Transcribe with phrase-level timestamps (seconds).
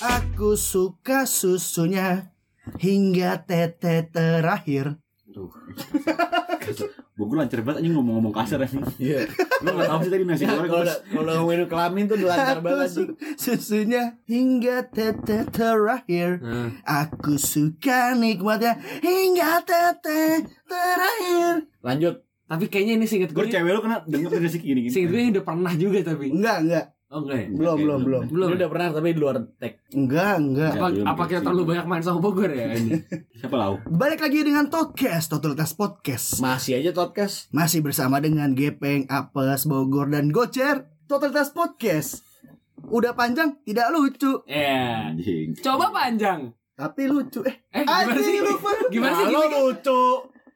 [0.00, 2.32] Aku suka susunya
[2.76, 4.96] hingga tete terakhir.
[5.30, 5.52] Tuh.
[7.14, 8.80] Gue lancar banget anjing ngomong-ngomong kasar anjing.
[8.96, 9.28] Iya.
[9.60, 12.56] Lu gak tau sih tadi nasi goreng Kalau udah kalau udah ngomongin kelamin tuh lancar
[12.56, 12.96] Aku banget sih.
[12.96, 16.40] su- susunya hingga tete terakhir.
[16.40, 20.22] Nah, Aku suka nikmatnya hingga tete
[20.64, 21.68] terakhir.
[21.80, 22.24] Lanjut.
[22.42, 23.52] tapi kayaknya ini singkat Gue gue.
[23.52, 24.90] cewek lu kena denger dari sih gini gini.
[24.90, 26.34] Singkat gue ini udah pernah juga tapi.
[26.34, 26.84] Enggak, enggak.
[27.10, 27.46] Enggak ya?
[27.50, 28.22] Belum, Oke, belum, belum.
[28.30, 28.48] Belum.
[28.54, 29.82] Udah pernah tapi di luar tag.
[29.90, 30.72] Enggak, enggak.
[30.72, 33.02] Apa, belum, apa kita terlalu banyak main sama Bogor ya ini?
[33.34, 33.82] Siapa lau?
[33.84, 36.38] Balik lagi dengan Tokes, Totalitas Podcast.
[36.38, 37.50] Masih aja podcast.
[37.50, 40.86] Masih bersama dengan Gepeng, Apes, Bogor, dan Gocer.
[41.04, 42.22] Totalitas Podcast.
[42.86, 44.46] Udah panjang, tidak lucu.
[44.46, 45.10] Ya.
[45.10, 45.58] Anjing.
[45.58, 46.54] Coba panjang.
[46.72, 47.42] Tapi lucu.
[47.42, 48.38] Eh, Eh gimana Anjing, sih?
[48.40, 48.70] lupa.
[48.86, 49.58] Gimana sih Kalau gimana?
[49.58, 50.00] lucu.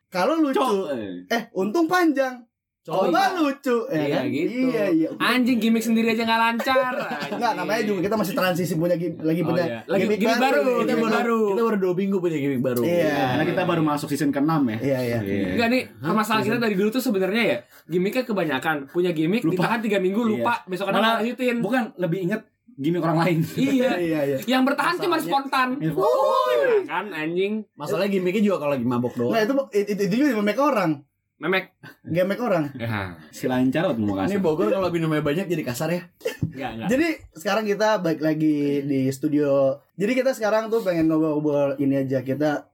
[0.06, 0.70] kalau lucu.
[0.88, 1.26] Eh.
[1.28, 2.46] Eh, untung panjang.
[2.84, 3.88] Coba lucu.
[3.88, 4.24] ya Iya kan?
[4.28, 4.68] gitu.
[4.68, 5.08] Iya, iya.
[5.16, 6.92] Anjing gimmick sendiri aja nggak lancar.
[7.32, 9.78] Enggak, namanya juga kita masih transisi punya gim- lagi Oh, punya iya.
[9.86, 11.40] Lagi gimmick gimmick baru, nih, Kita Gimik baru, baru.
[11.48, 12.82] kita baru dua minggu punya gimmick baru.
[12.84, 13.16] Iya.
[13.30, 14.78] Karena kita baru masuk season ke-6 ya.
[14.78, 15.18] Iya, iya.
[15.50, 18.76] Enggak nih, masalah kita dari dulu tuh sebenarnya ya gimmicknya kebanyakan.
[18.90, 19.52] Punya gimmick Lupa.
[19.58, 21.56] ditahan 3 minggu lupa, besok ada Malah- lanjutin.
[21.58, 22.42] Bukan lebih inget
[22.74, 23.38] gimmick orang lain.
[23.54, 23.90] Iya.
[24.04, 24.36] Iya, iya.
[24.44, 25.80] Yang bertahan cuma spontan.
[25.80, 25.92] Iya.
[25.94, 27.64] Wuh, kan anjing.
[27.72, 29.32] Masalahnya gimmicknya juga kalau lagi mabok doang.
[29.32, 30.90] Nah, itu itu, itu juga memek orang.
[31.36, 31.74] Memek.
[32.04, 32.70] Gemek orang.
[32.74, 34.40] Ya, Si lancar waktu mau Ini kasar.
[34.40, 36.02] Bogor kalau minumnya banyak jadi kasar ya.
[36.46, 36.88] enggak enggak.
[36.88, 39.74] Jadi sekarang kita balik lagi di studio.
[39.92, 42.70] Jadi kita sekarang tuh pengen ngobrol-ngobrol ini aja kita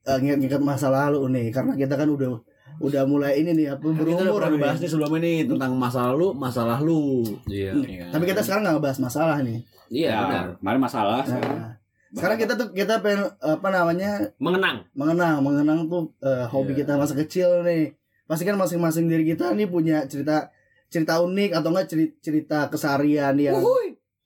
[0.00, 2.38] eh, nginget-nginget masa lalu nih karena kita kan udah
[2.76, 4.62] udah mulai ini nih apa Kita udah berumur pernah nih.
[4.62, 7.22] bahas nih sebelumnya nih tentang masa lalu, masalah lu.
[7.44, 7.70] Iya.
[8.08, 9.58] Tapi kita sekarang nggak ngebahas masalah nih.
[9.86, 10.44] Iya, Ya, benar.
[10.56, 11.20] kemarin masalah.
[11.24, 11.70] Nah,
[12.10, 14.86] sekarang kita tuh kita pengen apa namanya Mengenang.
[14.92, 16.78] mengenang mengenang tuh eh, hobi Iya.
[16.80, 17.90] kita masa kecil nih.
[18.24, 20.48] Pasti kan masing-masing diri kita nih punya cerita
[20.88, 23.58] cerita unik atau enggak cerita, cerita keseharian yang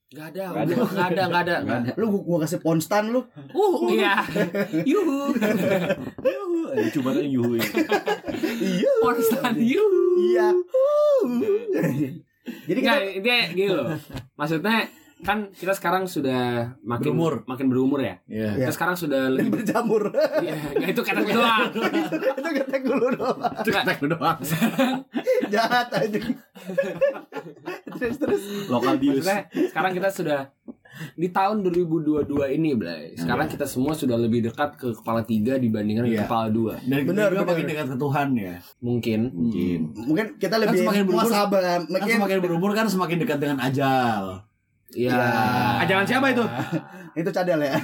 [0.09, 0.73] Enggak ada, Nggak ada.
[0.73, 1.57] enggak ada, enggak ada.
[1.61, 1.91] Nggak ada.
[2.01, 3.21] lu gua, gua kasih ponstan lu
[3.53, 4.25] Uh, iya.
[4.89, 5.37] Yuhu.
[6.25, 7.69] Yuhu, eh, Lucu banget yang yuhu ini.
[8.57, 10.01] iya Konstan yuhu.
[10.19, 10.47] iya
[12.65, 13.87] jadi kita Enggak, intinya gitu loh.
[14.35, 14.77] Maksudnya
[15.19, 17.43] kan kita sekarang sudah makin Berumur.
[17.45, 18.17] makin berumur ya.
[18.25, 18.55] Iya.
[18.61, 20.55] Kita sekarang sudah dan lebih berjamur Iya,
[20.89, 21.69] itu kata doang.
[22.39, 23.83] itu ketek dulu doang Enggak.
[23.85, 24.39] Tag doang.
[25.53, 26.21] jahat aja
[27.95, 29.25] terus terus Lokal bius.
[29.25, 30.41] Maksudnya sekarang kita sudah
[31.15, 33.15] di tahun 2022 ini, Blay.
[33.15, 36.23] Sekarang kita semua sudah lebih dekat ke kepala tiga dibandingkan Iya.
[36.23, 36.75] ke kepala dua.
[36.81, 37.51] Dan Benar, kita juga benar.
[37.55, 38.55] makin dekat ke Tuhan ya.
[38.81, 39.21] Mungkin.
[39.31, 39.79] Mungkin.
[39.95, 44.48] mungkin kita lebih semakin berumur- muasabah Kan semakin berumur kan semakin dekat dengan ajal.
[44.89, 45.17] Iya.
[45.85, 46.45] Ajaran siapa itu?
[47.21, 47.77] itu cadel ya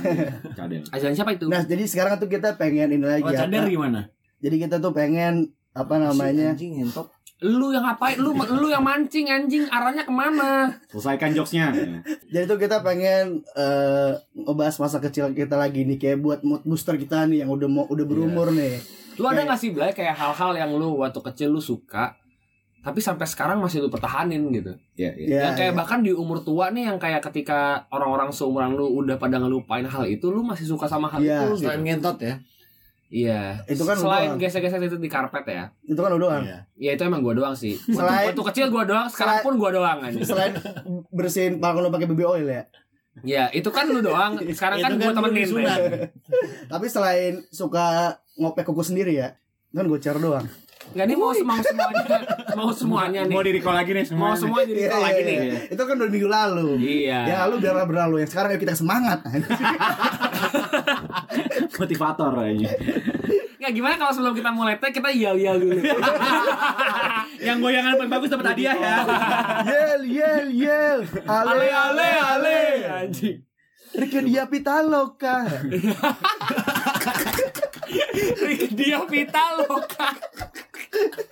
[0.55, 0.83] Cadel.
[0.89, 1.47] Ajaran siapa itu?
[1.47, 3.69] nah jadi sekarang tuh kita pengen ini lagi cadar apa?
[3.69, 4.01] gimana?
[4.41, 7.11] jadi kita tuh pengen apa namanya Anjing ngentot.
[7.43, 8.17] Lu yang ngapain?
[8.17, 9.67] Lu lu yang mancing anjing.
[9.69, 10.71] Arahnya ke mana?
[10.89, 11.75] Selesaikan jokesnya.
[12.33, 16.95] Jadi tuh kita pengen eh ngebahas masa kecil kita lagi nih kayak buat mood booster
[16.95, 18.81] kita nih yang udah mau udah berumur nih.
[19.19, 22.17] Lu ada Kayak- gak sih Blay kayak hal-hal yang lu waktu kecil lu suka
[22.85, 24.77] tapi sampai sekarang masih lu pertahanin gitu.
[24.95, 25.27] Iya, iya.
[25.27, 25.79] Ya, yang kayak ya.
[25.81, 30.05] bahkan di umur tua nih yang kayak ketika orang-orang seumuran lu udah pada ngelupain hal
[30.05, 31.65] itu, lu masih suka sama hal Iya, itu gitu.
[31.65, 32.35] Selain ngentot ya.
[33.09, 33.63] Iya.
[33.65, 34.41] Itu kan selain doang.
[34.43, 35.65] gesek-gesek itu di karpet ya.
[35.83, 36.43] Itu kan udah doang.
[36.45, 36.59] Iya.
[36.77, 37.73] Ya itu emang gua doang sih.
[37.79, 40.19] Waktu, Selain- waktu kecil gua doang, sekarang selain- pun gua doang aja.
[40.21, 40.53] Selain
[41.09, 42.63] bersihin balkon lu pakai baby oil ya.
[43.23, 44.37] Ya, itu kan lu doang.
[44.51, 45.41] Sekarang kan gua belum temenin.
[45.41, 45.79] disunat.
[45.79, 46.01] Bre.
[46.67, 49.39] Tapi selain suka ngopek kuku sendiri ya.
[49.71, 50.43] Kan gue cer doang.
[50.93, 52.19] Enggak nih mau mau semuanya,
[52.53, 53.35] mau semuanya nih.
[53.35, 54.39] Mau di recall lagi nih Mau semuanya.
[54.39, 55.31] semua jadi Iya, call iya, lagi iya.
[55.31, 55.39] nih.
[55.73, 56.69] Itu kan dua minggu lalu.
[56.79, 57.21] Iya.
[57.25, 58.15] Yang lalu biarlah berlalu.
[58.21, 59.19] Yang sekarang ayo kita semangat.
[61.81, 62.69] Motivator aja.
[63.59, 65.81] Nggak gimana kalau sebelum kita mulai tag kita yel-yel dulu.
[67.47, 68.97] Yang goyangan paling bagus dapat hadiah ya.
[69.65, 70.99] yel yel yel.
[71.25, 72.61] ale ale ale.
[73.05, 73.41] Anjing.
[73.95, 75.47] Rike dia pitaloka.
[78.75, 79.55] Dia pita
[80.95, 81.23] loka.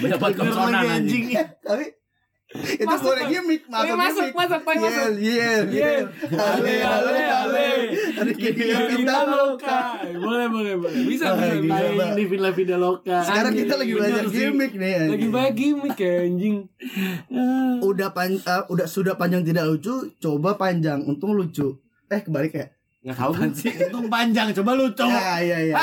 [0.00, 1.24] Banyak banget konsonan anjing.
[1.62, 1.86] Tapi
[2.50, 4.34] itu Masuk, boleh gimmick, Masuk, masuk, gimmick.
[4.34, 4.90] masuk, Pak, masuk.
[4.90, 6.04] Yel, yel, yel.
[6.34, 7.66] Ale, ale, ale.
[8.26, 9.78] Rike dia pitaloka.
[10.18, 10.98] Boleh, boleh, boleh.
[11.06, 11.94] Bisa, Wah, bisa.
[11.94, 12.18] Bang.
[12.18, 13.22] di Villa Vida Loka.
[13.22, 14.92] Sekarang kita lagi belajar gimmick nih.
[14.98, 15.10] anjing.
[15.14, 16.56] Lagi banyak gimmick ya anjing.
[17.80, 21.78] Udah pan eh, udah sudah panjang tidak lucu, coba panjang untung lucu.
[22.10, 22.66] Eh kebalik ya?
[23.06, 23.70] Enggak tahu kan sih.
[23.86, 25.14] Untung panjang, coba lu cowok.
[25.14, 25.76] Ya, iya, iya.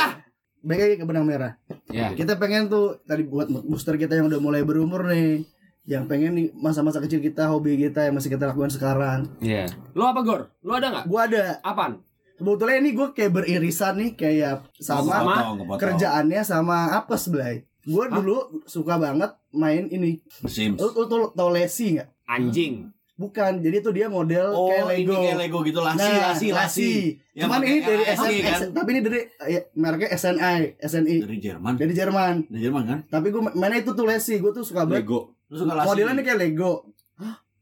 [0.67, 1.55] Baik lagi ke benang merah.
[1.87, 2.11] Ya.
[2.11, 5.47] Kita pengen tuh tadi buat booster kita yang udah mulai berumur nih.
[5.87, 9.31] Yang pengen nih masa-masa kecil kita, hobi kita yang masih kita lakukan sekarang.
[9.39, 9.71] Iya.
[9.95, 10.51] Lu apa, Gor?
[10.59, 11.05] Lu ada enggak?
[11.07, 11.63] Gua ada.
[11.63, 12.03] Apaan?
[12.37, 15.33] Sebetulnya ini gue kayak beririsan nih kayak sama Sama
[15.79, 17.63] kerjaannya sama apa sebelah.
[17.81, 20.19] Gue dulu suka banget main ini.
[20.45, 20.77] Sims.
[20.77, 22.09] Lu, lu, tau- tau lesi nggak?
[22.27, 22.91] Anjing.
[23.17, 25.17] Bukan, jadi tuh dia model Oh, kayak ini Lego.
[25.17, 26.91] kayak Lego gitu lasi, Nah, lasi, lasi.
[27.33, 28.59] Yang Cuman ini dari LSD SN, kan?
[28.71, 31.15] tapi ini dari ya, mereknya SNI, SNI.
[31.25, 31.73] Dari Jerman.
[31.75, 32.33] Dari Jerman.
[32.45, 32.99] Dari Jerman kan?
[33.09, 35.01] Tapi gue mainnya itu tuh lesi, gue tuh suka banget.
[35.01, 35.33] Lego.
[35.49, 35.87] Lu suka lasi.
[35.87, 36.71] Modelnya kayak Lego.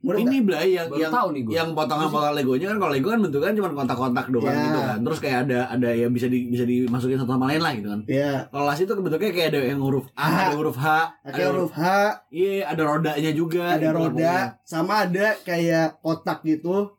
[0.06, 1.54] Mudah ini Blay yang Baru yang tahu nih gua.
[1.56, 4.62] yang potongan-potongan Legonya kan kalau Lego kan bentuknya cuma kotak-kotak doang Ya.
[4.63, 4.98] gitu kan.
[5.02, 8.02] Terus kayak ada ada yang bisa di bisa dimasukin satu sama lain lah gitu kan.
[8.06, 10.38] Ya, Kalau lasi itu bentuknya kayak ada yang huruf A, H.
[10.46, 10.86] ada huruf H,
[11.28, 11.81] kayak huruf H,
[12.30, 13.63] Iya, ada rodanya juga.
[13.72, 16.94] ada gitu roda, sama ada kayak kotak gitu.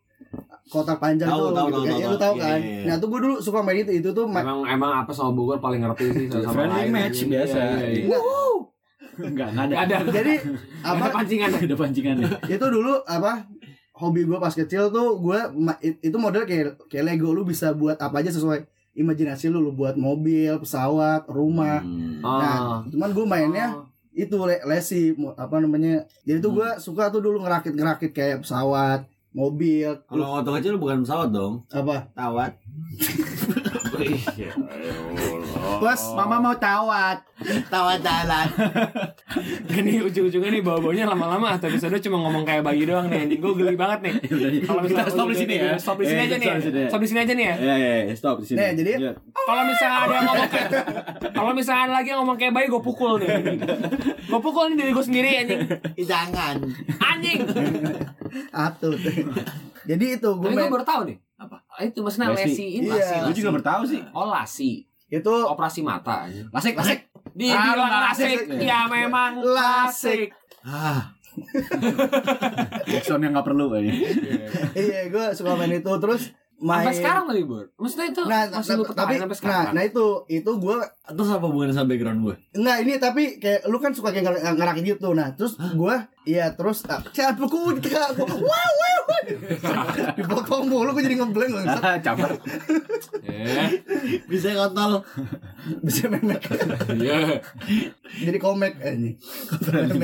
[0.67, 1.70] Kotak panjang Tahu, tuh, tahu, gitu.
[1.70, 2.19] tahu, Kayak- tahu, ya, lu tahu.
[2.19, 2.58] tahu Iya, kan?
[2.58, 2.85] iya, iya.
[2.85, 3.93] Nah, tuh gue dulu suka main itu.
[3.94, 7.29] Itu tuh ma- Emang emang apa sama Bogor paling ngerti sih sama Friendly match Iya,
[7.31, 7.58] biasa.
[7.73, 8.03] iya, iya.
[8.05, 8.23] Enggak.
[9.19, 9.75] Enggak, enggak ada.
[9.75, 9.97] Nggak ada.
[10.13, 10.35] Jadi
[10.81, 11.51] Apa apa pancingan?
[11.51, 12.29] ada pancingannya.
[12.55, 13.49] itu dulu apa
[13.95, 15.39] hobi gue pas kecil tuh gue
[15.99, 19.95] itu model kayak kayak Lego lu bisa buat apa aja sesuai imajinasi lu lu buat
[19.95, 22.21] mobil pesawat rumah Hmm.
[22.21, 23.85] nah cuman gue mainnya Oh.
[24.13, 29.05] itu le- lesi apa namanya jadi tuh gue suka tuh dulu ngerakit ngerakit kayak pesawat
[29.31, 32.53] mobil Kalau waktu kecil bukan pesawat dong, apa tawat.
[35.76, 37.19] plus Mama mau tawat.
[37.69, 38.46] Tawat jalan.
[39.76, 43.28] Ini ujung-ujungnya nih bawa-bawanya lama-lama atau episode cuma ngomong kayak bayi doang nih.
[43.28, 44.12] Anjing gue geli banget nih.
[44.66, 45.72] Kalau Kita misalnya stop di sini ya.
[45.76, 46.48] Stop di sini Eh, aja nih.
[46.88, 47.20] stop di sini.
[47.20, 47.54] aja nih ya.
[47.56, 48.56] Ya, ya, ya, stop di sini.
[48.56, 49.12] Nih, jadi- Iya.
[49.37, 50.70] Kalau misalnya ada yang ngomong kayak
[51.31, 53.28] kalau misalnya ada lagi yang ngomong kayak bayi gue pukul nih.
[54.26, 55.60] Gue pukul nih diri gue sendiri anjing.
[55.98, 56.54] Jangan.
[56.98, 57.38] Anjing.
[58.50, 59.00] atut
[59.87, 61.16] jadi itu gue Tapi gue baru tahu nih.
[61.37, 61.56] Apa?
[61.81, 62.49] Itu maksudnya Lesi.
[62.49, 62.97] lesi ini Iya.
[62.97, 63.15] lasi.
[63.15, 63.38] Gue lasi.
[63.38, 64.00] juga bertahu sih.
[64.11, 64.73] Oh lasi.
[65.06, 66.27] itu Operasi mata.
[66.50, 67.06] Lasik, lasik.
[67.31, 68.59] Dibilang Ah, lasik, lasik.
[68.59, 70.33] ya memang Lasik.
[70.33, 70.65] lasik.
[70.65, 71.15] Ah,
[72.88, 73.93] Jackson yang nggak perlu kayaknya.
[74.73, 77.64] iya gue suka main itu terus main Sampai sekarang lagi, Bur.
[77.76, 79.73] Maksudnya itu nah, masih lu tapi pertahanin sampai nah, sekarang.
[79.73, 80.76] nah itu itu gue
[81.06, 82.35] terus apa hubungannya sama background gue?
[82.53, 86.50] Enggak ini tapi kayak lu kan suka kayak nger- ngerakit gitu nah terus gua iya
[86.50, 87.76] terus ah, siapa aku
[88.49, 89.03] wow wow
[90.12, 91.62] dipotong mulu gua jadi ngeblank loh
[91.99, 92.31] Caper.
[93.26, 93.82] Eh,
[94.25, 95.03] Bisa kontol.
[95.82, 96.38] bisa memek
[96.93, 97.43] Iya.
[98.17, 99.19] jadi komek ini
[99.58, 99.99] Friendly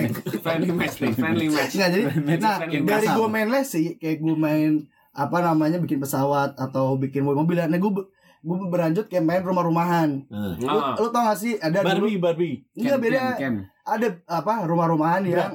[0.69, 1.73] match nih, friendly match.
[1.73, 2.05] nggak jadi
[2.37, 7.21] nah dari gua main les sih kayak gua main apa namanya bikin pesawat atau bikin
[7.21, 8.09] mobil nah gua be-
[8.41, 10.25] gua berlanjut kayak main rumah-rumahan.
[10.27, 10.57] Nah.
[10.57, 12.57] lu, Nah, lu tau gak sih ada dulu Barbie, Barbie.
[12.75, 13.23] enggak beda.
[13.37, 13.55] Ken.
[13.83, 15.55] ada apa rumah-rumahan yang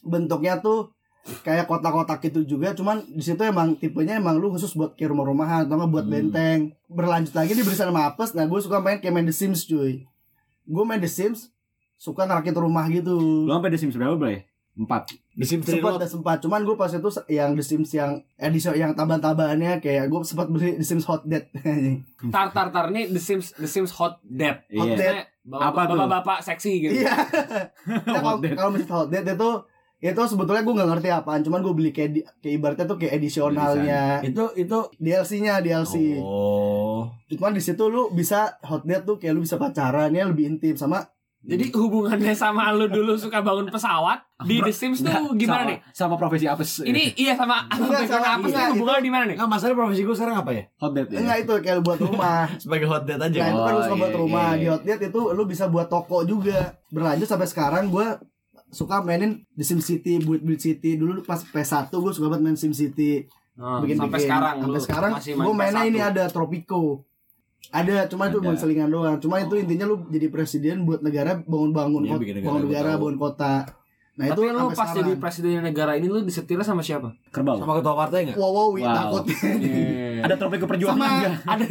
[0.00, 0.94] bentuknya tuh
[1.42, 2.72] kayak kotak-kotak itu juga.
[2.72, 6.14] Cuman di situ emang tipenya emang lu khusus buat kayak rumah-rumahan atau nggak buat Hmm.
[6.14, 6.58] benteng.
[6.86, 8.32] Berlanjut lagi di bersama sama apes.
[8.32, 10.06] Nah gue suka main kayak main The Sims cuy.
[10.64, 11.50] Gue main The Sims
[11.94, 13.14] suka ngerakit rumah gitu.
[13.44, 14.46] Lu sampai The Sims berapa, Bray?
[14.78, 15.10] Empat.
[15.34, 18.94] The Sims sempat dan sempat cuman gue pas itu yang The Sims yang edisi yang
[18.94, 21.50] tambah-tambahannya kayak gue sempat beli The Sims Hot Dead
[22.34, 24.62] tar tar tar nih The Sims The Sims Hot Dead.
[24.72, 24.96] Hot Iya.
[24.96, 25.16] Dead.
[25.42, 25.96] Maksudnya Apa tuh?
[25.96, 26.92] Bapak-bapak seksi gitu.
[26.96, 27.14] iya
[28.14, 29.50] kalau kalau misalnya Hot Dead itu
[29.98, 33.18] itu sebetulnya gue nggak ngerti apaan cuman gue beli kayak, di- kayak ibaratnya tuh kayak
[33.18, 36.22] edisionalnya Itu itu DLC-nya DLC.
[36.22, 37.10] Oh.
[37.26, 41.02] Cuman di situ lu bisa hot date tuh kayak lu bisa pacarannya lebih intim sama
[41.40, 45.70] Jadi hubungannya sama lu dulu suka bangun pesawat di The Sims tuh Nggak, gimana sama,
[45.70, 45.78] nih?
[45.92, 46.82] Sama profesi apes.
[46.82, 49.34] Ini iya sama Enggak, sama- apa sih enggak, hubungannya di mana nih?
[49.34, 50.62] Enggak masalah profesi gue sekarang apa ya?
[50.76, 51.18] hot date ya.
[51.20, 52.42] enggak itu kayak lu buat rumah.
[52.62, 53.38] Sebagai hot date aja.
[53.38, 54.48] Nah, itu kan lu Oh, suka buat iya, rumah.
[54.50, 54.58] iya.
[54.58, 56.58] Di hot date itu lu bisa buat toko juga.
[56.88, 58.18] Berlanjut sampai sekarang gua
[58.68, 60.94] suka mainin di Sim City, Build Build City.
[60.94, 63.24] Dulu pas PS1 gue suka banget main Sim City.
[63.54, 64.26] Nah, Bikin sampai bikin.
[64.26, 65.90] sekarang Sampai sekarang masih main gue mainnya PS1.
[65.90, 67.07] ini ada Tropico.
[67.68, 69.16] Ada, cuma itu bukan selingan doang.
[69.18, 73.54] Cuma itu intinya lu jadi presiden buat negara bangun-bangun bikin negara, bangun negara, bangun kota.
[74.14, 75.20] Nah, Tapi itu lu pas jadi sekarang.
[75.20, 77.14] presiden negara ini lu disetirnya sama siapa?
[77.28, 77.54] Kerbau.
[77.56, 78.36] Sama ketua partai enggak?
[78.36, 78.82] Wow, wow, Wow.
[78.90, 79.24] takut.
[80.24, 81.34] Ada tropik keperjuangan Sama- enggak?
[81.46, 81.64] Ada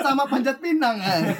[0.04, 1.20] sama panjat pinang kan.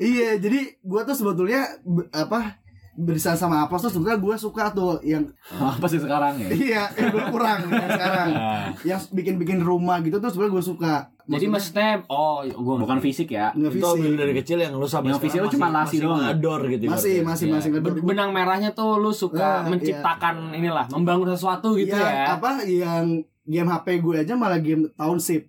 [0.00, 2.58] iya jadi gua tuh sebetulnya be- apa
[3.00, 6.48] berisal sama apa tuh sebetulnya gua suka tuh yang Apa sih sekarang ya?
[6.50, 8.28] iya yang gua kurang yang sekarang
[8.90, 13.52] yang bikin-bikin rumah gitu tuh sebenarnya gua suka Jadi maksudnya oh gua Bukan fisik ya.
[13.52, 16.18] nggak Itu fisik dari dari kecil yang lu sampai Yang fisik lu cuma masih doang.
[16.20, 16.82] ngador gitu.
[16.86, 17.54] masih masih Iya.
[17.54, 22.34] masih Ben- benang merahnya tuh lu suka Nah, menciptakan inilah membangun sesuatu gitu yang ya.
[22.34, 23.04] apa yang
[23.44, 25.46] game HP gue aja malah game township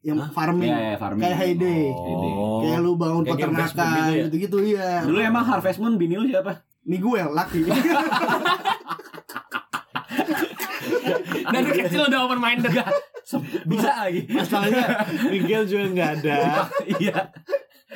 [0.00, 0.30] yang Hah?
[0.30, 1.22] farming Iya, iya, farming.
[1.22, 2.60] kayak Hayday Oh.
[2.60, 4.22] kayak lu bangun Kayak peternakan gitu ya?
[4.24, 6.62] gitu-gitu iya Dulu emang Harvest Moon bini lu siapa?
[6.82, 7.62] Miguel laki
[11.52, 12.72] Dari kecil udah open minded.
[13.68, 14.24] Bisa lagi.
[14.28, 16.36] Masalahnya Miguel juga enggak ada.
[16.98, 17.18] Iya.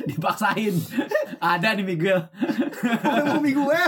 [0.07, 0.77] Dipaksain.
[1.41, 2.21] Ada nih Miguel.
[3.03, 3.83] ada mau Miguel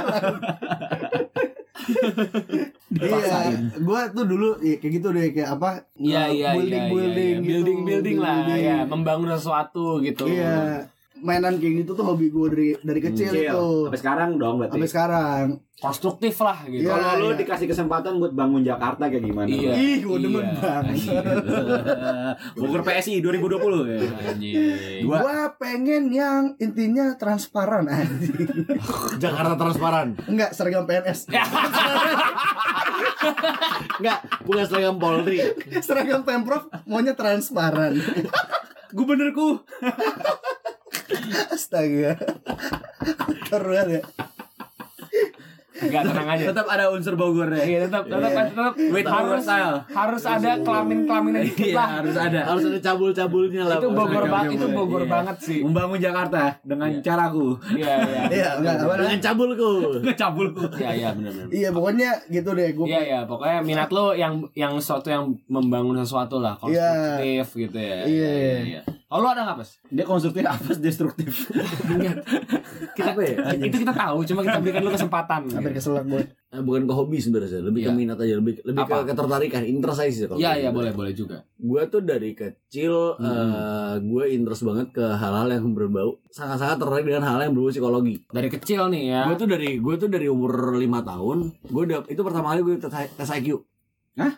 [2.91, 3.61] Iya, Dipaksain.
[3.87, 5.71] gua tuh dulu ya, kayak gitu deh kayak apa?
[5.95, 8.65] Iya eh, iya building iya, building iya, gitu, building building lah building.
[8.65, 10.25] ya membangun sesuatu gitu.
[10.27, 10.89] Iya.
[11.21, 13.45] Mainan kayak gitu tuh hobi gue dari dari kecil Kecil.
[13.45, 14.73] itu Sampai sekarang dong berarti.
[14.73, 15.45] sampai sekarang
[15.75, 16.85] konstruktif lah gitu.
[16.85, 16.91] Iya.
[16.91, 17.39] Kalau lu iya.
[17.39, 19.47] dikasih kesempatan buat bangun Jakarta kayak gimana?
[19.47, 19.73] Iya.
[19.73, 20.59] ih gue demen Iya.
[20.59, 20.97] banget
[22.55, 23.99] Bogor PSI 2020 ya.
[24.27, 25.03] Anjing.
[25.03, 28.35] Gua- Gua pengen yang intinya transparan anjing.
[29.17, 30.19] Jakarta transparan.
[30.25, 31.31] Enggak seragam PNS.
[33.99, 35.39] Enggak, bukan seragam Polri.
[35.81, 37.95] seragam Pemprov maunya transparan.
[38.89, 39.61] Gubernurku.
[41.51, 42.13] Astaga.
[43.49, 44.03] Terus ya.
[45.79, 46.45] Enggak tenang aja.
[46.51, 47.63] Tetap ada unsur Bogornya.
[47.63, 49.79] Iya tetap tetap tetap With our harus style.
[49.89, 51.89] harus ada kelamin kelamin dikit Iya, lah.
[52.03, 52.41] harus ada.
[52.45, 53.79] Harus ada cabul-cabulnya lah.
[53.79, 54.67] Itu Bogor banget itu.
[54.75, 55.13] Bogor Iya.
[55.15, 55.59] banget sih.
[55.63, 57.55] Membangun Jakarta dengan caraku.
[57.71, 58.21] Iya iya.
[58.27, 58.95] Iya, enggak apa?
[59.07, 59.71] Dengan cabulku.
[60.03, 60.63] Ngecabulku.
[60.75, 61.47] Iya iya benar benar.
[61.49, 62.69] Iya, pokoknya gitu deh.
[62.75, 67.79] Gua Iya iya pokoknya minat lo yang yang sesuatu yang membangun sesuatu lah konstruktif gitu
[67.79, 68.03] ya.
[68.03, 68.31] Iya.
[68.67, 68.83] iya.
[69.09, 69.71] Oh lo ada nggak pas?
[69.89, 71.49] Dia konstruktif apa destruktif?
[72.95, 73.35] Apa ya?
[73.57, 75.49] Itu kita tahu cuma kita berikan lo kesempatan.
[75.49, 76.23] hampir keselak gue.
[76.49, 77.97] Eh, bukan ke hobi sebenarnya, lebih ke Iya.
[77.97, 79.05] minat aja, lebih lebih Apa?
[79.05, 80.61] ke ketertarikan, interest aja sih kalau Iya gitu.
[80.61, 81.37] iya boleh boleh juga.
[81.55, 83.29] Gue tuh dari kecil Hmm.
[83.53, 88.17] eh, gue interest banget ke hal-hal yang berbau sangat-sangat tertarik dengan hal yang berbau psikologi.
[88.27, 89.21] Dari kecil nih ya.
[89.25, 92.75] Gue tuh dari gue tuh dari umur 5 tahun, gue udah itu pertama kali gue
[92.79, 93.61] tes, tes IQ.
[94.17, 94.33] Hah?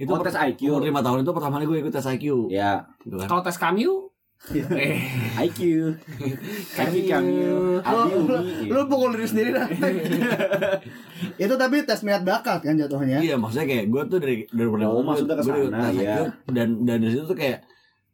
[0.00, 0.60] Itu Oh, tes IQ.
[0.72, 2.48] Umur 5 tahun itu pertama kali gue ikut tes IQ.
[2.48, 3.28] Ya, Gitu kan.
[3.28, 4.08] Kalau tes Kamyu
[4.72, 4.96] eh
[5.44, 5.60] IQ.
[6.72, 7.44] Kaki kami.
[7.44, 9.68] Lu, lu pukul diri sendiri dah.
[11.44, 13.20] itu tapi tes minat bakat kan jatuhnya.
[13.20, 15.92] Iya maksudnya kayak gue tuh dari dari umur Oh, 5 tahun maksudnya ke sana, ya.
[15.92, 17.58] IQ dan dan dari situ tuh kayak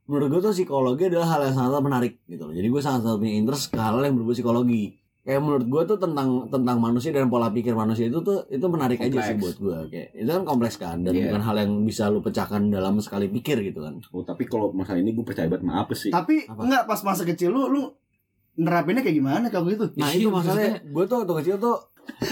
[0.06, 2.54] menurut gue tuh psikologi adalah hal yang sangat menarik gitu loh.
[2.54, 4.84] Jadi gue sangat sangat punya interest ke hal yang berbau psikologi.
[5.26, 8.94] Kayak menurut gue tuh tentang tentang manusia dan pola pikir manusia itu tuh itu menarik
[8.96, 9.58] aja sih buat Kompleks.
[9.58, 11.22] gue kayak itu kan kompleks kan dan Iya.
[11.26, 13.98] bukan hal yang bisa lu pecahkan dalam sekali pikir gitu kan.
[14.08, 16.08] Oh, tapi kalau masalah ini gue percaya banget sama apa sih?
[16.08, 16.62] Tapi Apa?
[16.62, 17.82] enggak pas masa kecil lu lu
[18.56, 19.90] nerapinnya kayak gimana kalau gitu?
[19.94, 21.76] Nah Iya, itu masalahnya gue tuh waktu kecil tuh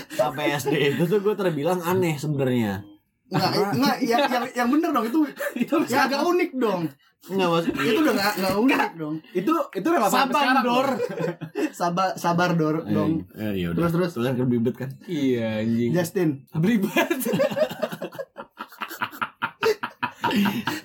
[0.09, 2.87] sampai SD itu tuh gue terbilang aneh sebenarnya.
[3.35, 5.21] Enggak, enggak yang, yang yang bener dong itu
[5.59, 6.83] itu ya agak unik dong.
[7.25, 7.65] Enggak mas.
[7.67, 9.15] Itu udah enggak enggak unik dong.
[9.35, 10.89] itu itu relevan Sabar dor.
[11.79, 13.27] sabar sabar dor dong.
[13.35, 13.67] Eh.
[13.75, 14.91] Terus terus Tuh kan kebibet kan.
[15.11, 15.91] iya anjing.
[15.91, 16.47] Justin.
[16.55, 17.11] Belibet.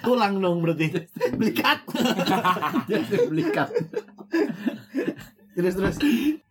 [0.05, 0.89] Tulang dong berarti.
[1.37, 1.85] Belikat.
[3.29, 3.69] Belikat.
[5.53, 5.97] Terus terus.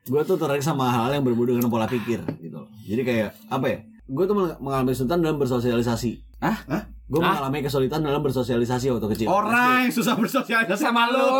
[0.08, 2.70] gue tuh tertarik sama hal yang berbau dengan pola pikir gitu loh.
[2.84, 3.78] Jadi kayak apa ya?
[4.08, 6.10] Gue tuh meng- mengalami kesulitan dalam bersosialisasi.
[6.40, 6.58] Hah?
[6.64, 6.82] Hah?
[7.04, 9.26] Gue mengalami kesulitan dalam bersosialisasi waktu kecil.
[9.28, 11.24] Orang yang susah bersosialisasi Sama lo.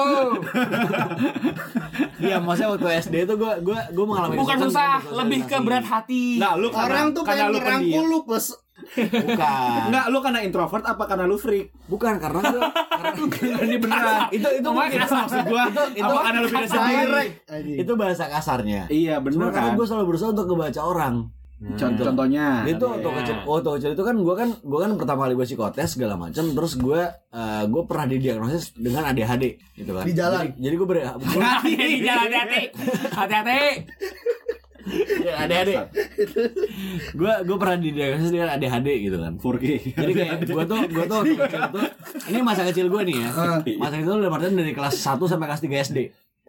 [2.18, 5.86] Iya, maksudnya waktu SD itu gue gue gue mengalami Bukan kesulitan susah, lebih ke berat
[5.86, 6.34] hati.
[6.36, 8.46] Nah, lu karena, Orang tuh karena lu ngerangkul lu plus
[8.88, 9.80] Bukan.
[9.86, 11.74] Enggak, lu karena introvert apa karena lu freak?
[11.86, 12.62] Bukan karena gue
[13.60, 14.30] Ini beneran.
[14.30, 17.24] itu itu mungkin maksud gue itu itu apa karena lu pindah sendiri?
[17.76, 18.86] itu bahasa kasarnya.
[18.88, 19.78] Iya, Cuma bener karena kan?
[19.78, 21.14] gue selalu berusaha untuk ngebaca orang.
[21.58, 22.06] Contoh, Gitu.
[22.06, 22.62] contohnya.
[22.62, 23.16] Dia tuh waktu Iya.
[23.18, 26.44] kecil, waktu kecil itu kan gue kan gue kan pertama kali gue psikotes segala macam,
[26.48, 30.06] terus gue eh, gue pernah didiagnosis dengan ADHD gitu kan.
[30.06, 30.38] Di jalan.
[30.46, 30.98] Jadi, jadi gue ber
[31.42, 32.62] Hati di jalan hati-hati.
[33.10, 33.62] Hati-hati.
[35.18, 35.70] ADHD.
[37.12, 39.32] Gue gue pernah didiagnosis dengan ADHD gitu kan.
[39.36, 39.64] 4K.
[39.92, 41.86] Jadi kayak gue tuh gue tuh waktu kecil tuh
[42.28, 43.28] ini masa kecil gue nih ya.
[43.30, 43.58] Ah.
[43.60, 45.98] Masa kecil dalam artian dari kelas 1 sampai kelas 3 SD.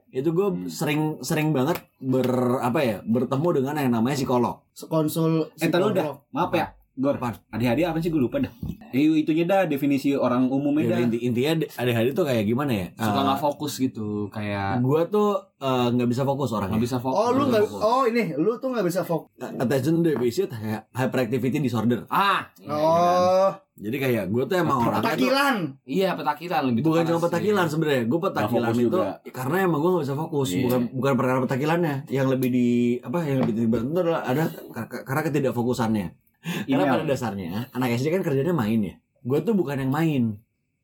[0.09, 4.65] Itu gue sering sering banget ber apa ya bertemu dengan yang namanya psikolog.
[4.89, 6.17] konsul Eh, ntar lu dah.
[6.33, 6.73] Maaf ya.
[6.99, 7.15] Gor,
[7.49, 8.51] ADHD apa sih gue lupa dah.
[8.89, 10.99] Eh, itunya dah definisi orang umumnya Ya, dah.
[11.01, 12.87] inti, intinya ADHD tuh kayak gimana ya?
[12.93, 16.75] Suka Eh, nggak fokus gitu, kayak gue tuh eh, nggak bisa fokus orangnya.
[16.75, 17.15] nggak bisa fokus.
[17.17, 19.31] Oh lu nggak oh ini lu tuh nggak bisa fokus.
[19.39, 22.03] attention deficit hy- hyperactivity disorder.
[22.09, 25.55] Ah, Oh Jadi kayak gue tuh emang orangnya tuh petakilan.
[25.85, 28.03] iya petakilan lebih bukan cuma petakilan sebenarnya.
[28.05, 29.23] Gue petakilan itu juga.
[29.25, 30.47] karena emang gue gak bisa fokus.
[30.51, 30.63] Iya.
[30.67, 31.95] Bukan bukan perkara petakilannya.
[32.07, 32.67] Yang lebih di
[32.99, 36.07] apa yang lebih diberat itu adalah ada ka- karena ketidakfokusannya.
[36.39, 36.93] Karena Email.
[36.95, 38.95] pada dasarnya anak SD kan kerjanya main ya.
[39.21, 40.23] Gue tuh bukan yang main.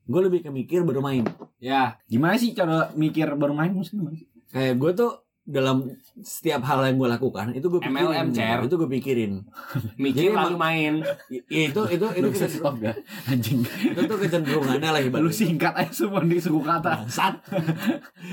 [0.05, 1.23] Gue lebih ke mikir baru main.
[1.57, 4.11] Ya, Gimana sih cara mikir baru main maksudnya?
[4.51, 5.11] Kayak gue tuh
[5.45, 5.85] dalam
[6.19, 8.01] setiap hal yang gue lakukan itu gue pikirin.
[8.09, 8.57] MLM, Cer.
[8.65, 9.33] Itu gue pikirin.
[10.03, 10.93] mikir Jadi lalu main.
[11.29, 12.97] I- itu itu itu bisa stop gak?
[13.25, 13.61] Anjing.
[13.65, 17.05] itu tuh kecenderungannya lagi Lu singkat aja semua di suku kata.
[17.05, 17.33] Bangsat.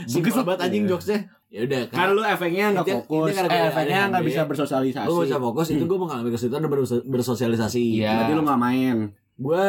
[0.09, 1.29] Simpel banget anjing jokesnya.
[1.53, 5.05] Ya udah Kan lu efeknya nggak fokus, intinya eh, efeknya nggak bisa bersosialisasi.
[5.05, 8.01] Gue bisa fokus itu gue mengalami kesulitan dan berso- bersosialisasi.
[8.01, 8.11] Iya.
[8.19, 8.97] Berarti lu nggak main.
[9.37, 9.65] Gue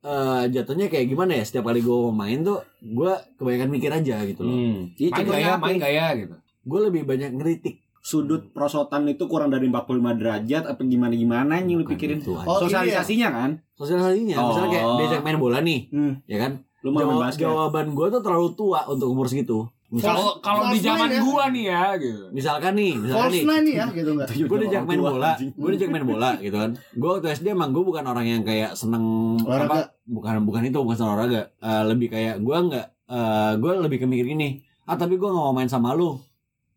[0.00, 1.42] eh, jatuhnya kayak gimana ya?
[1.42, 4.50] Setiap kali gue mau main tuh gue kebanyakan mikir aja gitu loh.
[4.50, 4.90] Hmm.
[4.92, 5.64] Iya, Main gaya, apa?
[5.64, 6.34] main gaya gitu.
[6.64, 7.74] Gue lebih banyak ngeritik.
[8.00, 9.84] Sudut perosotan itu kurang dari 45
[10.16, 12.18] derajat apa gimana gimana yang lu pikirin?
[12.18, 12.58] itu, Oh.
[12.58, 13.50] Sosialisasinya kan?
[13.74, 14.96] Sosialisasinya, misalnya kayak Oh.
[14.96, 16.18] diajak main bola nih, Hmm.
[16.24, 16.52] ya kan?
[16.80, 17.42] Lu mau main Jawab, basket.
[17.44, 19.66] jawaban gue tuh terlalu tua untuk umur segitu.
[19.88, 21.24] Kalau kalau di zaman ya.
[21.24, 22.28] gua nih ya gitu.
[22.28, 26.04] misalkan nih, misalkan false nih, ya gitu enggak gue diajak main bola, gue diajak main
[26.04, 26.70] bola gitu kan.
[26.92, 29.04] Gue waktu SD emang gue bukan orang yang kayak seneng
[29.40, 29.64] Olahraga.
[29.64, 29.76] apa?
[30.04, 31.40] Bukan bukan itu bukan seneng olahraga.
[31.56, 34.60] Eh, lebih kayak gue nggak, eh gue lebih ke mikir gini.
[34.84, 36.20] Ah tapi gue nggak mau main sama lu.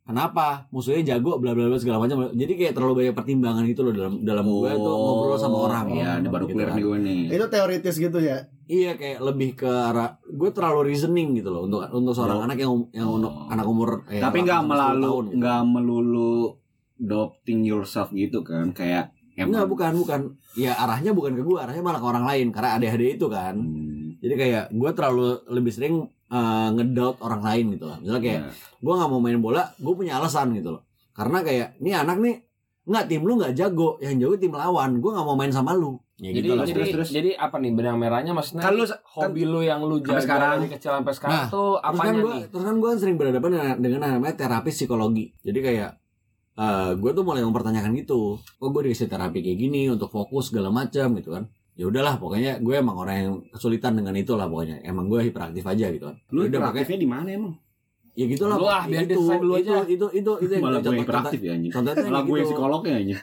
[0.02, 0.66] Kenapa?
[0.72, 2.32] Musuhnya jago, bla bla bla segala macam.
[2.32, 5.86] Jadi kayak terlalu banyak pertimbangan gitu loh dalam dalam gue tuh ngobrol sama orang.
[5.94, 6.80] Iya, ini baru Gitu clear kan.
[6.80, 7.22] nih.
[7.28, 8.38] itu teoritis gitu ya
[8.72, 12.46] Iya kayak lebih ke arah gue terlalu reasoning gitu loh untuk untuk seorang Oh.
[12.48, 13.46] anak yang yang Oh.
[13.46, 15.36] anak umur eh, Tapi nggak 8 sampai 10 melalu tahun, gitu.
[15.38, 16.34] nggak melulu
[16.98, 20.20] adopting yourself gitu kan kayak Enggak, bukan, bukan.
[20.54, 23.58] Ya arahnya bukan ke gue, arahnya malah ke orang lain karena adik-adik itu kan.
[23.58, 25.96] Hmm, Jadi kayak gue terlalu lebih sering
[26.30, 27.98] eh, ngedoubt orang lain gitu lah.
[27.98, 28.52] Misalnya kayak ya.
[28.78, 30.84] gue nggak mau main bola, gue punya alasan gitu loh.
[31.12, 32.36] Karena kayak ini anak nih
[32.92, 35.00] nggak tim lu nggak jago, yang jago tim lawan.
[35.00, 35.96] Gue nggak mau main sama lu.
[36.16, 36.64] Ya Jadi gitu lah.
[36.64, 37.10] jadi terus, terus.
[37.10, 40.52] jadi apa nih benang merahnya maksudnya Kan lu hobi lu yang lu jaga sekarang.
[40.60, 42.44] dari kecil sampai sekarang Nah, tuh Terus kan apanya gue, nih?
[42.46, 45.26] terus kan gue sering berhadapan dengan, dengan namanya terapi psikologi.
[45.40, 45.92] Jadi kayak
[46.54, 48.22] eh gue tuh mulai mempertanyakan gitu.
[48.38, 51.50] Oh gue dikasih terapi kayak gini untuk fokus segala macam gitu kan.
[51.74, 54.84] Ya udahlah pokoknya gue emang orang yang kesulitan dengan itu lah pokoknya.
[54.84, 56.16] Emang gue hiperaktif aja gitu kan.
[56.30, 57.54] Lu Ya udah hiperaktifnya di mana emang?
[58.12, 58.56] Ya gitulah.
[58.60, 59.76] Lu ah, biar dia itu, selesai dulu itu, aja.
[59.88, 61.72] itu, itu, itu, yang Malah gue contoh- hiperaktif ya anjing.
[61.72, 62.52] Contohnya Malah gue yang gitu.
[62.52, 63.18] psikolognya anjing.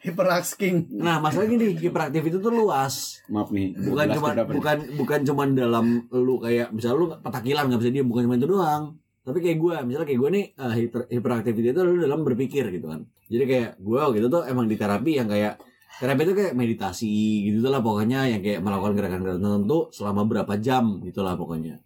[0.00, 2.94] hyperasking Nah, masalah gini, hiperaktif itu tuh luas.
[3.28, 3.76] Maaf nih.
[3.76, 4.56] Bukan 12 cuma berapa nih?
[4.56, 8.48] bukan bukan cuma dalam lu kayak misalnya lu petakilan nggak bisa diam bukan cuma itu
[8.48, 8.84] doang.
[9.20, 12.88] Tapi kayak gue, misalnya kayak gue nih eh, hiper, hiperaktiviti itu lu dalam berpikir gitu
[12.88, 13.04] kan.
[13.28, 15.60] Jadi kayak gue gitu tuh emang di terapi yang kayak
[16.00, 17.12] terapi itu kayak meditasi
[17.46, 21.76] gitu lah pokoknya yang kayak melakukan gerakan-gerakan tertentu selama berapa jam gitu lah pokoknya.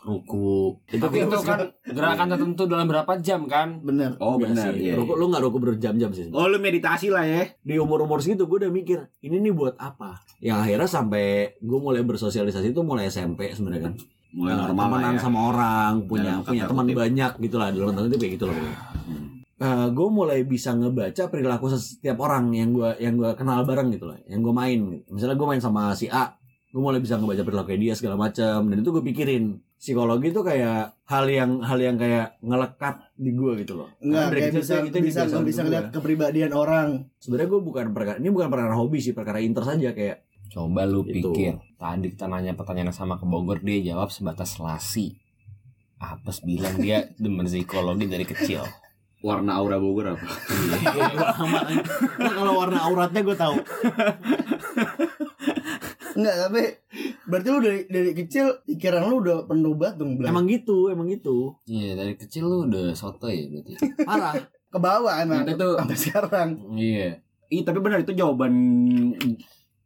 [0.00, 0.80] Ruku.
[0.86, 3.80] Itu Tapi itu kan gerakan tertentu dalam berapa jam kan?
[3.80, 4.80] bener Oh Enggak benar sih.
[4.82, 4.94] iya.
[4.94, 6.28] Ruku, lu nggak ruku berjam-jam sih.
[6.30, 7.44] Oh lu meditasi lah ya.
[7.60, 11.24] di umur-umur segitu gue udah mikir ini nih buat apa yang akhirnya sampai
[11.56, 13.94] gue mulai bersosialisasi itu mulai SMP sebenarnya kan
[14.30, 15.20] Mulai Nah, normal temenan ya.
[15.20, 18.56] sama orang punya Dalam punya teman banyak gitu lah dalam tanda kutip kayak gitu loh
[19.60, 19.92] Hmm.
[19.92, 24.16] gue mulai bisa ngebaca perilaku setiap orang yang gue yang gue kenal bareng gitu loh
[24.24, 25.04] yang gue main gitu.
[25.10, 26.32] misalnya gue main sama si A
[26.66, 30.92] gue mulai bisa ngebaca perilaku dia segala macam dan itu gue pikirin psikologi itu kayak
[31.02, 34.74] hal yang hal yang kayak ngelekat di gue gitu loh Enggak, Karena kayak kecil bisa
[34.76, 36.88] yang bisa bisa ke ngeliat kepribadian orang.
[37.16, 41.00] sebenarnya gue bukan perkara ini bukan perkara hobi sih perkara interest saja kayak Coba lu
[41.00, 41.30] Gitu.
[41.30, 41.52] pikir.
[41.74, 45.14] Tadi kita nanya pertanyaan yang sama ke Bogor dia jawab sebatas lasi.
[45.96, 48.66] Apes bilang dia demen psikologi dari kecil.
[49.20, 50.26] Warna aura Bogor apa?
[52.18, 53.54] Nah, kalau warna auratnya gue tahu.
[56.16, 56.62] Enggak, tapi
[57.24, 60.30] berarti lu dari dari kecil pikiran lu udah penuh banget dong, Blang.
[60.32, 61.54] Emang gitu, emang gitu.
[61.64, 63.72] Iya dari kecil lu udah soto ya berarti.
[64.02, 64.34] Parah.
[64.70, 66.48] ke bawah emang itu- sampai sekarang.
[66.78, 67.18] Iya.
[67.50, 68.54] Ih tapi benar itu jawaban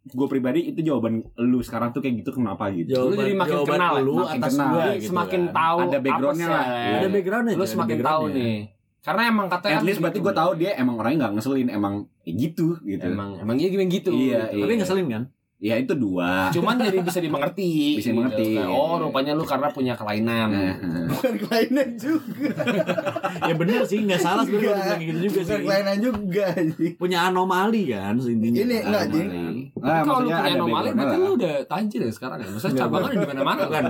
[0.05, 2.93] gue pribadi itu jawaban lu sekarang tuh kayak gitu kenapa gitu?
[3.09, 4.69] Lu jadi makin jawaban kenal, lu makin atas kenal.
[4.69, 5.55] gua Jadi gitu semakin kan.
[5.57, 6.65] tahu Ada backgroundnya lah.
[7.01, 7.55] Ada backgroundnya.
[7.57, 8.57] Lu semakin tahu nih.
[9.05, 12.33] Karena emang katanya At least berarti gue tahu dia emang orangnya nggak ngeselin, emang ya
[12.37, 13.05] gitu gitu.
[13.05, 14.11] Emang emang iya gimana gitu.
[14.13, 14.61] Iya, gitu.
[14.65, 15.23] Tapi ngeselin kan?
[15.57, 16.51] Ya itu dua.
[16.51, 17.97] Cuman jadi bisa dimengerti.
[17.97, 18.53] Bisa dimengerti.
[18.55, 20.49] Kayak, oh rupanya lu karena punya kelainan.
[20.51, 20.75] Nah,
[21.09, 22.53] Bukan kelainan juga.
[23.49, 25.65] ya bener sih, nggak salah sebenarnya gitu juga Bukan sih.
[25.65, 26.93] kelainan juga anjing.
[26.97, 28.59] Punya anomali kan intinya.
[28.61, 29.29] Ini enggak, Jing.
[29.31, 29.63] Anomali.
[29.73, 32.49] Tapi Ah, kalau lu punya anomali berarti lu udah tajir ya sekarang ya.
[32.51, 33.85] Maksudnya cabangnya di mana-mana kan.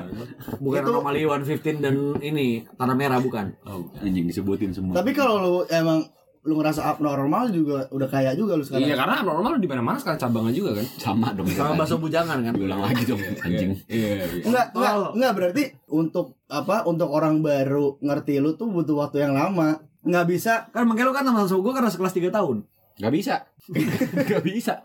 [0.61, 3.51] Bukan Itu- anomali 115 dan ini tanah merah bukan.
[3.65, 4.95] Oh, anjing disebutin semua.
[4.95, 6.07] Tapi kalau lu emang
[6.45, 8.85] lu ngerasa abnormal juga udah kaya juga lu sekarang.
[8.85, 10.87] Iya karena normal di mana-mana sekarang cabangnya juga kan.
[11.01, 11.49] sama dong.
[11.49, 12.53] Sama bakso bujangan kan.
[12.53, 13.73] Diulang lagi dong anjing.
[13.89, 14.29] Iya.
[14.45, 15.11] Enggak, enggak, Oh.
[15.17, 16.85] enggak berarti untuk apa?
[16.85, 19.81] Untuk orang baru ngerti lu tuh butuh waktu yang lama.
[20.05, 20.69] Enggak bisa.
[20.69, 22.57] Kan makanya lu kan sama gue karena sekelas 3 tahun.
[22.95, 23.35] Gak bisa.
[24.31, 24.85] Gak bisa.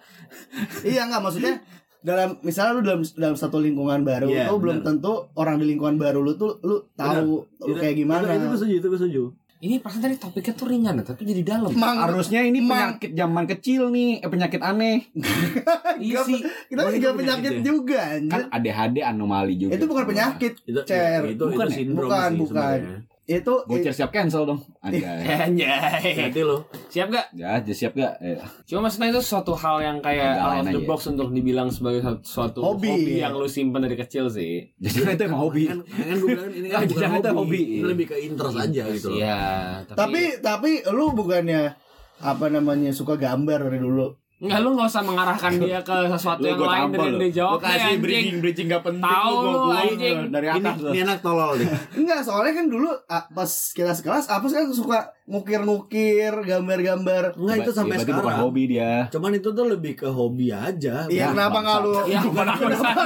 [0.82, 1.60] Iya enggak maksudnya
[2.00, 6.00] dalam misalnya lu dalam dalam satu lingkungan baru Iya, tuh belum tentu orang di lingkungan
[6.00, 8.24] baru lu tuh lu tahu lu kayak gimana.
[8.26, 9.24] Itu, itu gue setuju, itu gue setuju.
[9.60, 11.68] Ini perasaan tadi topiknya tuh ringan ya, tapi jadi dalam.
[11.68, 12.96] Emang Harusnya ini Mang.
[12.96, 15.04] penyakit zaman kecil nih, eh, penyakit aneh.
[16.00, 16.40] Iya sih.
[16.72, 17.64] kita juga penyakit penyakit ya?
[17.68, 18.02] juga.
[18.24, 19.76] Kan ADHD anomali juga.
[19.76, 20.54] itu bukan penyakit.
[20.64, 21.28] Itu, Cer.
[21.28, 21.76] itu, Bukan itu ya?
[21.76, 22.56] sindrom Bukan, sih bukan.
[22.80, 22.98] sebenarnya.
[23.30, 24.58] Itu Bocor siap cancel dong.
[24.82, 25.22] Anjay.
[25.46, 26.18] Anjay.
[26.18, 26.66] Hati lo.
[26.90, 27.30] Siap gak?
[27.32, 28.18] Ya, jadi siap gak?
[28.20, 30.88] Eh, Cuma maksudnya itu suatu hal yang kayak Agak out of the aja.
[30.90, 32.90] box untuk dibilang sebagai suatu, Hobi.
[32.90, 33.14] hobi.
[33.22, 34.66] yang lu simpen dari kecil sih.
[34.76, 35.70] jadi itu emang hobi.
[35.70, 37.38] Kan, kan gue bilang ini kan bukan itu hobi.
[37.38, 37.62] hobi.
[37.62, 39.18] Ini lebih ke interest aja gitu loh.
[39.22, 39.40] Iya,
[39.88, 41.78] tapi tapi lu bukannya
[42.20, 44.10] apa namanya suka gambar dari dulu.
[44.40, 47.20] Enggak lu gak usah mengarahkan dia ke sesuatu yang gua lain dengan lu.
[47.20, 49.60] dia jawab Gua kasih bridging bridging gak penting Tahu gua lu,
[49.92, 50.90] lu dari Ini, atas lu.
[50.96, 51.68] ini anak tolol deh.
[52.00, 55.00] Enggak, soalnya kan dulu ah, pas kita sekelas apa sih kan suka
[55.30, 57.38] ngukir-ngukir, gambar-gambar.
[57.38, 58.42] Enggak itu sampai Ya, berarti bukan sekarang.
[58.44, 58.94] hobi dia.
[59.08, 61.06] Cuman itu tuh lebih ke hobi aja.
[61.06, 61.94] Iya, kenapa nggak lu?
[62.04, 62.98] Ya bukan bangsat.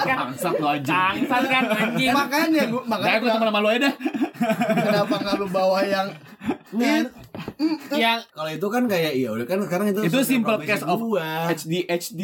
[0.00, 0.18] Kan.
[0.58, 0.90] Lu anjing.
[0.90, 2.10] Bangsat kan anjing.
[2.10, 3.94] makanya gua Makanya gue temen sama lu aja dah.
[4.76, 6.08] Kenapa nggak lu bawa yang
[7.90, 11.46] Yang kalau itu kan kayak iya udah kan sekarang itu Itu simple case of gua.
[11.46, 12.20] HD HD.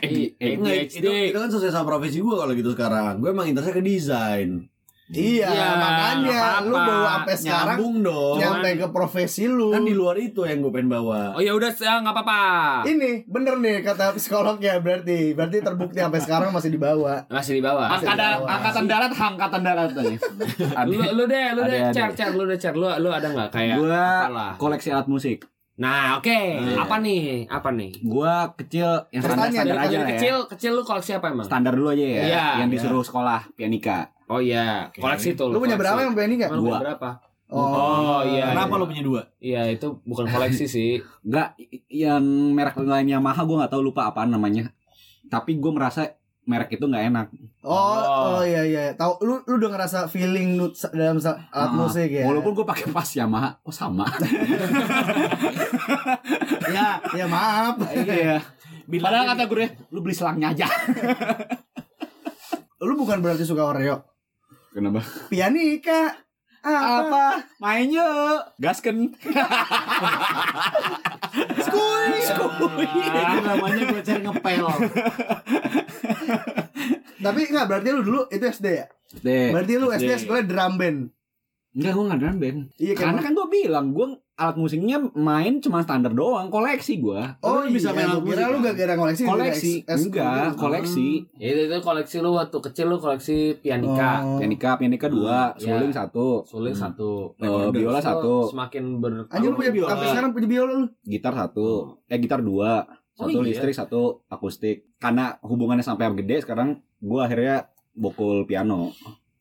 [0.00, 0.96] Eh, Nggak, ADHD.
[0.96, 3.18] itu, itu kan sesuai sama profesi gua kalau gitu sekarang.
[3.18, 4.69] Gue emang interestnya ke desain.
[5.10, 6.62] Iya, Iya, makanya apa-apa.
[6.62, 8.36] lu bawa sampai sekarang Nyambung dong.
[8.38, 9.68] nyampe ke profesi lu.
[9.68, 11.34] Kan di luar itu yang gue pengen bawa.
[11.34, 12.42] Oh ya udah ya, nggak apa-apa.
[12.84, 17.26] Ini bener nih kata psikolognya berarti berarti terbukti sampai sekarang masih dibawa.
[17.26, 17.90] Masih di bawah.
[17.90, 18.48] Masih Angkatan bawah.
[18.48, 20.14] angkatan darat, angkatan darat tadi.
[20.88, 22.72] Lu lu deh, lu deh, cer cer lu deh cer.
[22.72, 24.52] Lu lu ada nggak kayak Gua apalah.
[24.56, 25.42] koleksi alat musik.
[25.74, 26.28] Nah, oke.
[26.60, 26.84] Nah.
[26.84, 27.48] Apa nih?
[27.48, 28.04] Apa nih?
[28.04, 30.10] Gua kecil yang standar Bertanya, standar aja lah ya.
[30.12, 31.42] kecil, kecil lu koleksi apa emang?
[31.42, 32.22] Standar dulu aja ya.
[32.22, 32.46] Iya.
[32.60, 34.12] Yang disuruh sekolah pianika.
[34.30, 35.50] Oh iya, koleksi tuh.
[35.50, 35.82] Lu punya koleksi.
[35.82, 36.50] berapa yang pengen enggak?
[36.54, 36.78] Lu Dua.
[36.78, 37.10] berapa?
[37.50, 38.54] Oh, iya.
[38.54, 39.26] Kenapa lo punya dua?
[39.42, 41.02] Iya, itu bukan koleksi sih.
[41.20, 41.58] Enggak,
[41.90, 42.22] yang
[42.54, 44.70] merek lain Yamaha gua nggak tahu lupa apaan namanya.
[45.26, 46.14] Tapi gua merasa
[46.46, 47.26] merek itu nggak enak.
[47.60, 48.38] Oh, Oh.
[48.38, 48.94] oh iya iya.
[48.94, 52.22] Tahu lu lu udah ngerasa feeling lu dalam alat Ah, musik ya.
[52.22, 54.06] Walaupun gua pakai pas Yamaha, oh sama.
[56.70, 57.82] ya, ya maaf.
[57.90, 58.38] Iya.
[58.90, 60.66] Padahal kata gue, lu beli selangnya aja.
[62.80, 64.02] Lu bukan berarti suka Oreo.
[64.70, 65.02] Kenapa?
[65.26, 66.14] Pianika.
[66.60, 67.08] Apa?
[67.08, 67.26] Apa?
[67.56, 68.40] Main yuk.
[68.60, 69.16] Gasken.
[71.64, 72.20] Skuy.
[72.20, 74.66] Itu namanya gue cari ngepel.
[77.24, 78.86] Tapi enggak berarti lu dulu itu SD ya?
[79.24, 79.48] Deh.
[79.52, 80.20] Berarti lu SD SD.
[80.28, 81.00] sekolah drum band.
[81.70, 82.58] Enggak, gue nggak drum band.
[82.76, 83.02] Iya kan?
[83.06, 87.20] Karena kan gue bilang, gue alat musiknya main cuma standar doang, koleksi gue.
[87.38, 88.64] Oh, Lu bisa iya, main gua alat kira musik, lu kan?
[88.64, 91.08] gak kira koleksi Koleksi, lu ex- enggak, ex- koleksi.
[91.36, 94.12] Itu, itu koleksi lu waktu kecil lu koleksi pianika.
[94.20, 94.38] Oh.
[94.38, 95.78] Pianika, pianika dua, Iya.
[95.78, 96.82] suling satu, Suling Hmm.
[96.88, 97.10] satu.
[97.36, 99.90] eh, biola Lu satu, Semakin ber Anjir lu punya biola.
[99.90, 100.86] sampai sekarang punya biola lu.
[101.04, 101.68] gitar satu,
[102.04, 102.82] eh gitar dua,
[103.14, 103.46] Oh, satu iya.
[103.46, 104.90] listrik, satu akustik.
[104.96, 108.90] Karena hubungannya sampai gede, sekarang gue akhirnya bokul piano.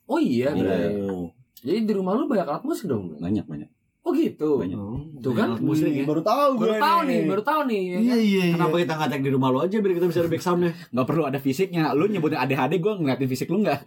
[0.06, 1.32] Oh iya, Iya.
[1.60, 3.20] Jadi di rumah lu banyak alat musik dong.
[3.20, 3.70] Banyak, banyak.
[4.00, 4.64] Oh gitu.
[4.64, 4.80] Banyak.
[5.20, 5.54] Tuh kan?
[5.54, 6.08] Alat musik ya.
[6.08, 7.82] Baru tahu Baru gue tahu nih, baru tahu nih.
[7.84, 8.20] ya Iya kan?
[8.24, 8.46] iya.
[8.56, 10.72] Kenapa kita nggak tag di rumah lo aja biar kita bisa ada back soundnya?
[10.96, 11.84] Nggak perlu ada fisiknya.
[11.92, 13.80] Lu nyebutin ADHD, gue ngeliatin fisik lu nggak?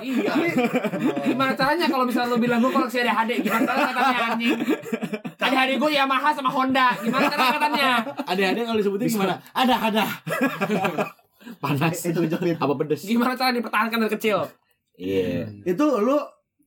[0.00, 0.32] Iya.
[1.28, 3.30] Gimana caranya kalau misalnya lu bilang gue koleksi ADHD?
[3.44, 4.56] Gimana caranya katanya anjing?
[5.38, 6.86] ADHD gue Yamaha sama Honda.
[6.98, 7.88] Gimana caranya katanya?
[8.24, 9.34] Ada-ada kalau disebutin gimana?
[9.52, 10.04] Ada, ada.
[11.60, 12.00] Panas.
[12.00, 12.20] Itu.
[12.56, 13.04] Apa pedes?
[13.04, 14.38] Gimana cara dipertahankan dari kecil?
[14.98, 15.52] Iya.
[15.62, 16.16] Itu lu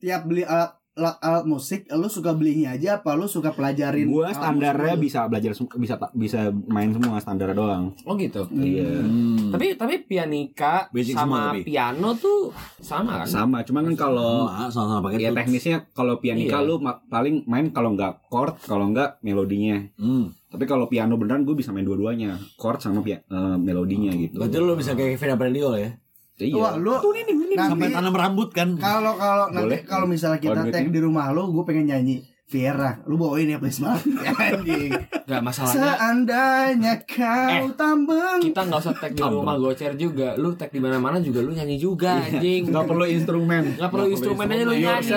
[0.01, 4.05] tiap beli alat alat, alat musik lu suka belinya aja apa lu suka pelajarin?
[4.05, 7.95] Gua standarnya musik bisa belajar bisa bisa main semua standar doang.
[8.03, 8.43] Oh gitu.
[8.51, 8.99] Iya.
[8.99, 9.49] Hmm.
[9.49, 11.63] Tapi tapi pianika Basic semua sama tapi.
[11.63, 13.27] piano tuh sama kan?
[13.29, 16.67] Sama, cuman kan kalau Sama, sama-sama pakai ya teknisnya kalau pianika Iya.
[16.67, 19.79] lu ma- paling main kalau nggak chord, kalau nggak melodinya.
[19.95, 20.35] Hmm.
[20.45, 24.35] Tapi kalau piano beneran gue bisa main dua-duanya, chord sama pia- eh, melodinya gitu.
[24.35, 25.95] Berarti lo bisa kayak Kevin Aprilio ya?
[26.39, 26.55] Iya.
[26.57, 28.73] Wah, lu nanti Sampai tanam rambut kan?
[28.79, 33.15] kalau kalau nanti kalau misalnya kita tag di rumah lu, gue pengen nyanyi Viera, lu
[33.15, 34.03] bawain ya please banget
[34.35, 34.91] anjing.
[35.23, 35.95] Gak masalahnya.
[35.95, 40.35] Seandainya kau Eh, tambeng Kita nggak usah tag di rumah gocer juga.
[40.35, 42.67] Lu tag di mana-mana juga lu nyanyi juga anjing.
[42.67, 43.79] Nggak perlu instrumen.
[43.79, 45.11] Nggak perlu instrumen aja lu nyanyi.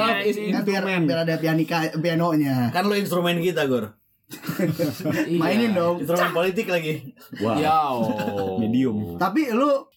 [0.55, 2.71] Kan biar, biar ada pianika pianonya.
[2.71, 3.99] Kan lo instrumen kita, Gor.
[4.25, 5.39] Iya.
[5.39, 6.01] Mainin dong.
[6.01, 7.13] Instrumen politik lagi.
[7.43, 7.91] Ya.
[7.91, 8.63] oh.
[8.63, 9.19] Medium.
[9.19, 9.91] Tapi lu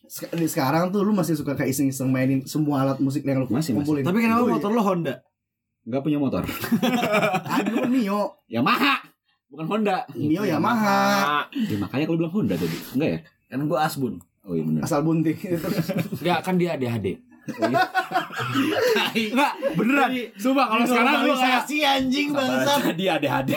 [0.47, 4.01] sekarang tuh lu masih suka kayak iseng-iseng mainin semua alat musik yang lu Masih, kumpulin.
[4.01, 5.13] Tapi kenapa Lu- motor lo Honda?
[5.83, 6.41] Nggak punya motor.
[7.55, 8.99] Aduh lu Mio, Yamaha,
[9.47, 10.03] bukan Honda.
[10.13, 12.77] Mio Yamaha, Ya, makanya kalau bilang Honda tadi.
[12.91, 13.19] Enggak ya?
[13.47, 14.13] Kan gue Asbun.
[14.43, 14.81] Oh iya benar.
[14.83, 15.35] asal bunting.
[16.19, 17.19] Enggak kan dia ADHD.
[17.47, 20.09] Enggak, beneran.
[20.35, 22.91] Sumpah kalau sekarang lu kayak si anjing bangsat.
[22.95, 23.49] dia ADHD.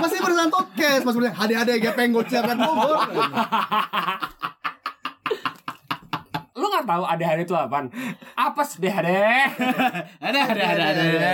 [0.00, 2.96] masih berusaha podcast, mas berusaha hade-hade gepeng gocap dan Bogor.
[6.82, 7.86] Lu nggak tahu ADHD itu apaan?
[8.34, 9.08] Apa sih ADHD?
[10.18, 11.30] ada, ada, ada, ada.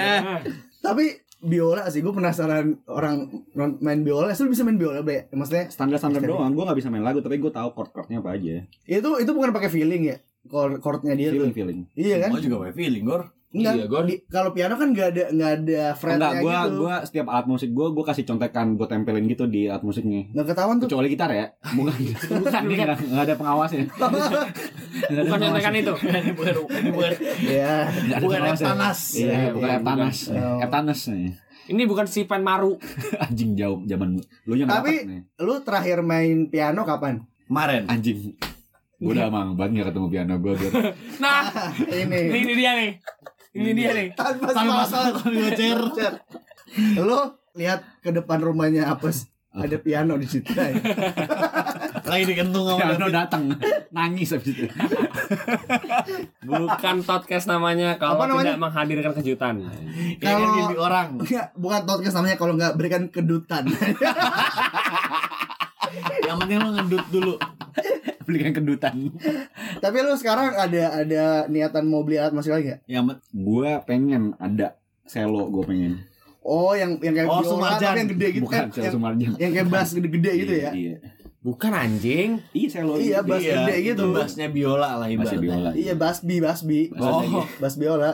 [0.84, 1.04] Tapi
[1.38, 3.30] biola sih, gue penasaran orang
[3.80, 5.32] main biola, lu bisa main biola, Bre?
[5.32, 6.52] Maksudnya Standar-standar doang.
[6.52, 8.60] Gue nggak bisa main lagu, tapi gue tahu chord-chordnya apa aja.
[8.84, 10.16] itu itu bukan pakai feeling ya?
[10.48, 11.56] Chord chordnya dia Feeling, tuh.
[11.56, 11.78] feeling.
[11.96, 12.30] Iya kan?
[12.36, 13.22] Gue juga pakai feeling, Gor.
[13.48, 13.74] Enggak.
[13.74, 16.76] Iya, di- Kalau piano kan nggak ada nggak ada fretnya Enggak, gue gitu.
[16.78, 20.28] gua setiap alat musik gue gue kasih contekan gue tempelin gitu di alat musiknya.
[20.30, 20.86] Nggak ketahuan tuh.
[20.86, 21.94] Kecuali gitar ya, bukan
[22.28, 23.84] bukan ini nggak nggak ada pengawasnya.
[23.88, 24.04] Nggak
[25.08, 25.46] ada Bukan pengawasnya.
[25.48, 25.92] contekan itu.
[25.98, 27.12] Ini bukan, ini bukan.
[27.40, 27.74] Iya.
[28.18, 28.98] Bukan panas.
[29.14, 30.16] Iya, Iya, bukan iya, air panas.
[30.26, 30.68] bukan.
[30.68, 31.30] Panas nih.
[31.68, 32.72] Ini bukan si Pen Maru.
[33.24, 35.02] Anjing jauh zaman lu nya nggak Tapi-.
[35.38, 37.24] Lu terakhir main piano kapan?
[37.46, 37.84] Kemarin.
[37.86, 38.36] Anjing.
[38.98, 40.52] Gue udah mang banget gak ketemu piano gue.
[41.18, 41.46] Nah,
[41.78, 42.20] Ini.
[42.34, 42.98] ini dia nih.
[43.50, 44.06] Ini dia nih.
[44.12, 45.12] Tanpa Tanpa sepasang.
[45.16, 45.78] sepasang gocer.
[46.98, 47.18] Lu
[47.54, 49.26] lihat ke depan rumahnya Apes.
[49.50, 50.52] Ada piano di situ.
[52.04, 53.14] Lagi dikentung Ya, sama lo David.
[53.16, 53.42] datang
[53.90, 54.68] nangis habis itu.
[56.40, 58.44] Bukan podcast namanya kalau Apa namanya?
[58.46, 59.54] tidak menghadirkan kejutan.
[60.16, 61.06] Kayak Kalau- orang.
[61.18, 63.64] Enggak, bukan podcast namanya kalau nggak berikan kedutan.
[66.22, 67.34] Yang penting lo ngedut dulu.
[68.28, 68.94] Belikan kedutan.
[69.82, 72.76] Tapi lu sekarang ada ada niatan mau beli alat musik lagi?
[72.84, 76.04] Yang bet- Gue pengen ada selo gue pengen.
[76.40, 77.80] Oh, yang yang kayak Oh, biola Sumarjan.
[77.82, 78.68] tapi yang gede gitu Bukan kan?
[78.78, 79.30] Yang, Sumarjan.
[79.34, 80.70] yang kayak bass gede-gede gitu ya.
[80.70, 80.96] Iya.
[81.38, 82.30] Bukan anjing.
[82.50, 82.94] Iya selo.
[82.96, 84.04] Iya, bass Iya, gede gitu.
[84.06, 85.40] Itu bassnya biola lah Masih ibaratnya.
[85.40, 85.70] biola.
[85.72, 86.80] Iya, bass bi, bass bi.
[86.94, 87.44] Oh.
[87.56, 88.10] Bass biola.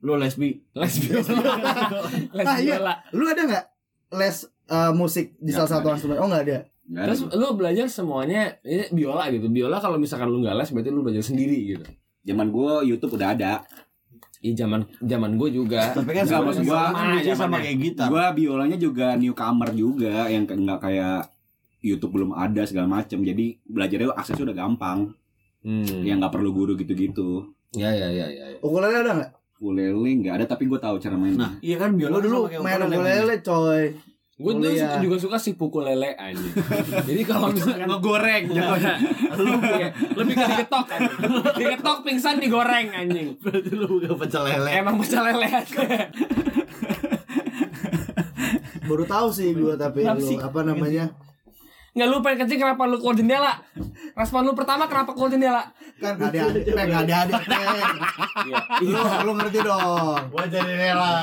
[0.00, 0.58] Lo lesbi.
[0.74, 1.42] Les biola.
[2.32, 2.76] Les Ah, iya.
[3.10, 3.64] Lu ada nggak
[4.12, 4.36] les
[4.68, 6.18] uh, musik di salah satu instrumen?
[6.18, 6.58] Oh, nggak ada.
[6.92, 7.36] Nggak Terus ada.
[7.40, 9.48] lu belajar semuanya ini biola gitu.
[9.48, 11.84] Biola kalau misalkan lu nggak les berarti lu belajar sendiri gitu.
[12.22, 13.64] zaman gue YouTube udah ada.
[14.42, 15.90] Iya zaman zaman gue juga.
[15.96, 16.82] Tapi kan sama sama gua,
[17.16, 18.06] biasanya sama kayak gitar.
[18.12, 21.32] Gue biolanya juga newcomer juga yang nggak kayak
[21.80, 23.24] YouTube belum ada segala macem.
[23.24, 24.98] Jadi belajarnya aksesnya udah gampang.
[25.64, 26.02] Hmm.
[26.04, 27.48] Yang nggak perlu guru gitu-gitu.
[27.72, 28.46] Ya ya ya ya.
[28.52, 28.58] ya.
[28.60, 29.30] Ukulele ada nggak?
[29.62, 31.38] Ukulele nggak ada tapi gue tahu cara main.
[31.38, 32.98] Nah, iya kan biola Lu dulu sama main ukulele.
[32.98, 33.82] ukulele, coy.
[34.42, 36.50] Gue tuh juga suka si pukul lele anjing.
[37.08, 41.00] Jadi kalau misalkan ngegoreng lu kayak lebih ke digetok kan.
[41.54, 43.38] Digetok pingsan digoreng anjing.
[43.38, 44.70] Berarti lu bukan pecel lele.
[44.74, 45.48] Emang pecel lele.
[48.82, 50.36] Baru tahu sih gua tapi lu sih?
[50.42, 51.14] apa namanya?
[51.94, 53.52] Nggak lu pengen kencing kenapa lu keluar jendela?
[54.18, 55.62] Respon lu pertama kenapa keluar jendela?
[56.02, 57.62] Kan ada adik, peng ada adik, peng.
[58.42, 58.58] Iya.
[58.82, 60.20] Lu lu ngerti dong.
[60.28, 61.14] Gua jadi rela.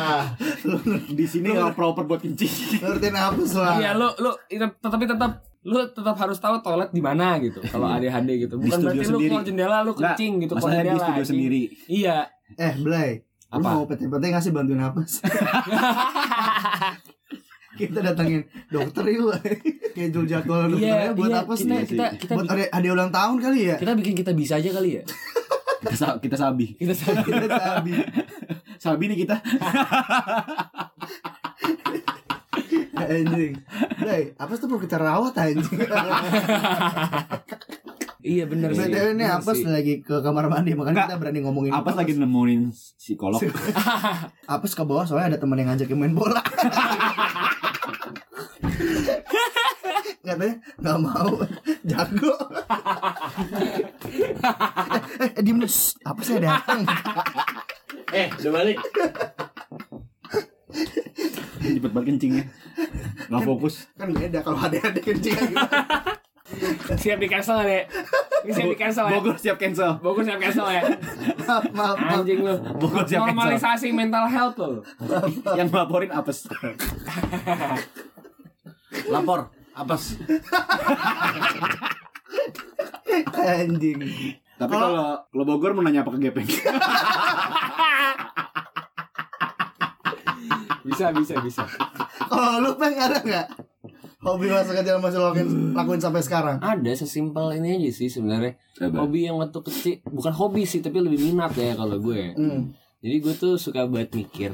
[1.09, 2.79] di sini nggak proper buat kencing.
[2.79, 3.75] Ngertiin apa lah.
[3.77, 7.59] Iya, lu lu itu- tetapi tetap lu tetap harus tahu toilet di mana gitu.
[7.61, 8.55] Kalau ADHD gitu.
[8.55, 9.29] Di Bukan berarti lu sendiri.
[9.29, 11.05] keluar jendela lu kencing gitu keluar Masalahnya di jendela.
[11.05, 11.61] studio sendiri.
[11.85, 12.17] Iya.
[12.55, 13.11] Eh, Blay.
[13.49, 13.69] Lu Apa?
[13.73, 15.19] mau PT-PT nggak sih bantuin apa sih?
[17.79, 19.31] kita datangin dokter yuk
[19.89, 21.65] schedule jadwal dokternya Iya, buat iya, apa sih?
[21.65, 23.75] kita kita kita buat bikin, ada hadiah ulang tahun kali ya?
[23.77, 25.03] kita bikin kita bisa aja kali ya.
[25.79, 26.75] Kita, sa- kita sabi.
[26.75, 27.91] Kita sabi.
[28.79, 29.35] Sabi nih kita.
[33.01, 33.53] anjing.
[33.97, 35.79] Blay, apa sih tuh perlu kita rawat anjing?
[38.21, 38.83] iya bener sih.
[38.85, 39.63] BTW ini apa sih.
[39.65, 41.07] lagi ke kamar mandi makanya Nggak.
[41.09, 42.61] kita berani ngomongin Apa lagi nemuin
[42.95, 43.39] psikolog?
[44.45, 46.39] apa ke bawah soalnya ada teman yang ngajakin main bola.
[50.29, 51.33] Katanya nggak mau
[51.89, 52.33] jago.
[55.17, 55.57] eh, eh, diem
[56.05, 56.85] apa sih datang?
[58.13, 58.77] Eh, udah balik.
[61.59, 62.45] Cepet banget kencingnya.
[63.29, 63.89] Nggak fokus.
[63.97, 65.33] kan beda kalau ada ada kencing?
[66.93, 67.83] Siap di cancel deh.
[68.45, 69.17] Ini siap di cancel ya.
[69.17, 69.91] Bogor siap cancel.
[70.01, 70.81] Bogor siap cancel ya.
[71.45, 72.21] maaf maaf maaf.
[72.21, 72.53] Anjing lu.
[72.77, 73.33] Bogor siap cancel.
[73.33, 74.81] Normalisasi mental health lu.
[75.57, 76.45] Yang ngelaporin apes.
[79.13, 79.58] Lapor.
[79.79, 80.19] Apes.
[83.39, 83.99] anjing
[84.59, 86.47] Tapi kalau kalau Bogor mau nanya apa ke Gepeng?
[90.83, 91.63] Bisa bisa bisa.
[92.27, 93.47] kalau lu peng ada nggak
[94.19, 98.59] hobi masa kecil masih lakuin, lakuin sampai sekarang Ada sesimpel ini aja sih sebenarnya.
[98.91, 102.35] Hobi yang waktu kecil bukan hobi sih tapi lebih minat ya kalau gue.
[102.35, 102.61] hmm.
[102.99, 104.51] Jadi gue tuh suka banget mikir.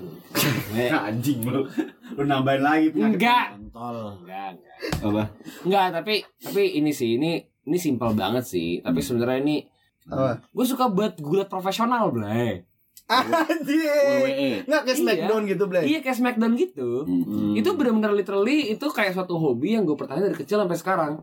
[1.10, 1.66] Anjing lu.
[2.14, 3.18] Lu nambahin lagi penyakit.
[3.18, 3.46] enggak.
[3.58, 4.22] Kontol.
[4.22, 4.54] Enggak.
[5.02, 5.24] Apa?
[5.64, 8.80] Enggak, tapi tapi ini sih ini ini simpel banget sih.
[8.80, 9.58] Tapi sebenarnya ini
[10.06, 12.62] apa gue suka buat gulat profesional, Blay.
[13.06, 14.50] anjing WWE.
[14.66, 15.02] nggak kayak Iya.
[15.06, 17.06] smackdown gitu blay Iya kayak Smackdown gitu.
[17.06, 17.54] Hmm.
[17.54, 21.14] Itu benar-benar literally itu kayak suatu hobi yang gue pertahanin dari kecil sampai sekarang.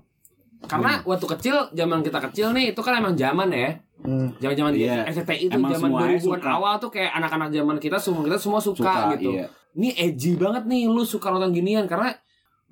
[0.62, 3.82] Karena waktu kecil, zaman kita kecil nih, itu kan emang zaman ya.
[3.98, 4.38] hmm.
[4.38, 5.10] Zaman-zaman Iya.
[5.10, 6.50] SCTI itu zaman semuanya 2000-an suka.
[6.54, 9.30] awal tuh kayak anak-anak zaman kita semua kita semua suka, suka gitu.
[9.34, 9.46] Iya.
[9.74, 12.14] Ini edgy banget nih lu suka nonton ginian karena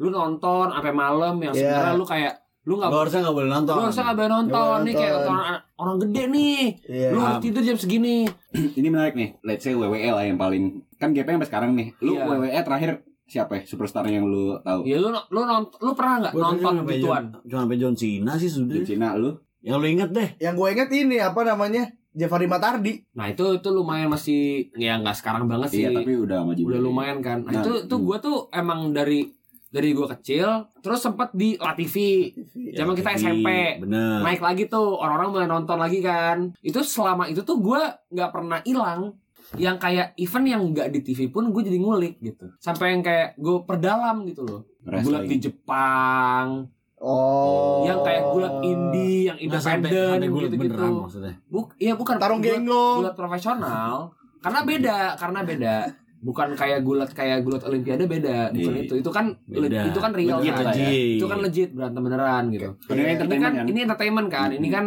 [0.00, 1.60] lu nonton sampai malam yang Iya.
[1.68, 3.72] sebenarnya lu kayak lu nggak Lu harusnya nggak boleh nonton.
[3.72, 5.40] lu harusnya nggak boleh nonton nih kayak orang,
[5.74, 6.60] orang gede nih.
[6.86, 8.16] iya Lu harus tidur jam segini.
[8.78, 9.28] Ini menarik nih.
[9.40, 11.92] Let's say WWE lah yang paling kan GP sampai sekarang nih.
[11.98, 12.24] Lu Iya.
[12.26, 12.90] WWE terakhir
[13.24, 13.62] siapa ya?
[13.62, 14.84] Superstar yang lu tahu?
[14.84, 17.24] Ya lu lu nonton lu pernah nggak nonton gituan?
[17.30, 18.80] John- Cuma sampai John Cena sih sudah.
[18.82, 19.30] Cina lu?
[19.60, 20.28] Yang lu inget deh.
[20.38, 25.14] yang gue inget ini apa namanya Jafari Matardi Nah itu itu lumayan masih ya nggak
[25.14, 25.82] sekarang banget sih.
[25.82, 27.40] Iya, tapi udah sama udah lumayan kan.
[27.40, 28.04] Nah, Nah, itu itu hmm.
[28.04, 29.30] gue tuh emang dari
[29.70, 32.26] dari gue kecil terus sempet di La TV
[32.74, 34.18] zaman kita SMP Bener.
[34.20, 36.50] naik lagi tuh orang-orang mulai nonton lagi kan.
[36.61, 37.78] Itu selama itu tuh gue
[38.11, 39.14] nggak pernah hilang.
[39.54, 42.50] Yang kayak event yang nggak di TV pun gue jadi ngulik gitu.
[42.59, 44.62] Sampai yang kayak gue perdalam gitu loh.
[44.83, 46.66] Gulat di Jepang.
[47.00, 47.83] Oh.
[47.87, 51.35] Yang kayak gulat indie yang sampai- independen gitu gitu maksudnya.
[51.46, 53.94] Buk, iya bukan tarung gulat- genggong gulat profesional.
[54.40, 55.76] Karena beda karena beda
[56.20, 58.85] bukan kayak gulat kayak gulat olimpiade beda bukan Iya.
[58.85, 59.80] itu itu kan Beda.
[59.83, 60.88] itu kan real Legit kan ya.
[61.16, 63.64] itu kan legit berantem beneran gitu Ini ini entertainment kan kan.
[63.66, 64.85] ini entertainment kan ini kan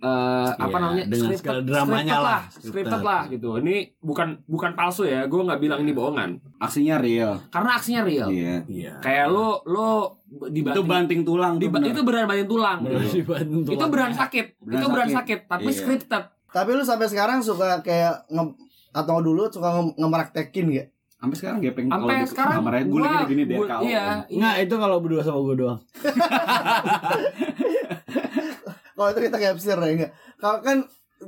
[0.00, 3.02] eh, apa Iya, namanya dengan segala dramanya scripted lah, scripted scripted.
[3.02, 7.36] lah gitu ini bukan bukan palsu ya gue nggak bilang ini bohongan Aksinya real.
[7.48, 8.62] karena aksinya real Iya.
[8.64, 8.92] Iya.
[8.98, 10.06] kayak lu lu
[10.46, 11.90] dibanting Itu banting tulang di, tuh bener.
[11.90, 13.34] itu beneran banting tulang gitu.
[13.68, 15.18] itu beneran sakit Beneran itu beneran sakit.
[15.18, 15.74] sakit tapi Iya.
[15.74, 18.42] scripted Tapi lu sampai sekarang suka kayak nge
[18.90, 20.88] atau dulu suka nge ngemraktekin gak?
[21.14, 23.80] Sampai sekarang gepeng sampai di sekarang kamarnya gue gua- gini deh kau.
[23.82, 25.78] iya Nggak, itu kalau berdua sama gue doang.
[28.92, 30.10] Kalau itu kita capture ya enggak?
[30.36, 30.76] Kalau kan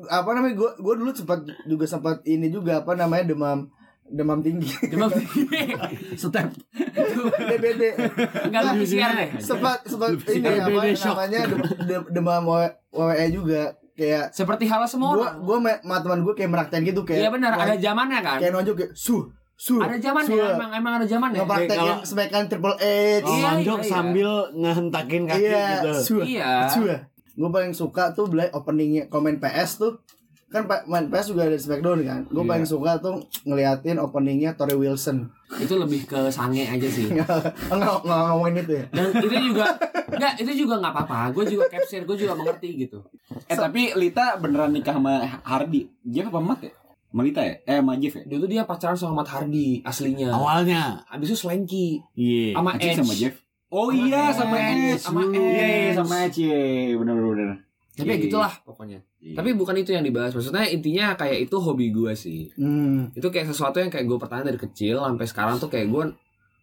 [0.08, 3.68] apa namanya gua gua dulu sempat juga sempat ini juga apa namanya demam
[4.04, 4.68] demam tinggi.
[4.88, 5.72] demam tinggi
[6.16, 6.52] step
[7.42, 7.82] DBD.
[8.46, 12.44] nggak lu PCR deh sempat sempat ini apa namanya dem- dem- demam
[12.90, 15.34] WWE juga kayak seperti hal semua gua orang.
[15.40, 17.50] gua sama teman gua kayak meraktekin gitu kayak iya benar.
[17.54, 18.38] Ada zamannya kan?
[18.40, 19.16] kayak nonjok kayak su
[19.54, 20.54] su ada zamannya su.
[20.56, 21.38] emang emang ada zamannya.
[21.38, 22.82] Ngepraktekin Kalau- smackdown triple H.
[23.20, 23.84] Kalau Iya, iya, iya.
[23.84, 25.90] sambil ngehentakin kaki iya gitu.
[25.94, 26.16] su.
[26.20, 26.52] Iya.
[26.66, 26.82] Su
[27.32, 30.00] gue paling suka tuh beli openingnya komen PS tuh.
[30.48, 32.20] Kan main PS juga ada Smackdown kan?
[32.26, 32.50] Gue Iya.
[32.50, 35.32] paling suka tuh ngeliatin openingnya Tori Wilson.
[35.56, 37.08] Itu lebih ke sange aja sih.
[37.08, 37.24] Nggak
[37.72, 38.84] nggak nggak ngomongin itu ya.
[38.90, 39.64] Dan itu juga
[40.12, 43.00] enggak itu juga nggak apa-apa gue juga capture gue juga mengerti gitu
[43.42, 45.88] Eh tapi Lita beneran nikah sama Hardy.
[46.02, 46.72] Jeff apa Mat ya?
[47.06, 47.54] Sama Lita ya?
[47.62, 48.22] Eh sama Jeff ya?
[48.26, 51.00] dulu dia pacaran sama Matt Hardy aslinya Awalnya.
[51.06, 52.52] abis itu Slanky Iya.
[52.54, 53.34] sama Acik Edge sama Jeff.
[53.68, 54.36] Oh Sama iya Edge.
[54.36, 54.96] sama Edge.
[54.98, 55.96] Sama Iya iya, Edge.
[55.96, 56.38] sama Edge.
[56.38, 56.60] Iya,
[56.94, 57.50] Bener bener bener.
[57.92, 59.34] tapi ya Iya, gitulah pokoknya iya.
[59.34, 63.12] tapi bukan itu yang dibahas maksudnya intinya kayak itu hobi gue sih hmm.
[63.12, 66.04] itu kayak sesuatu yang kayak gue pertanyaan dari kecil sampai sekarang tuh kayak gue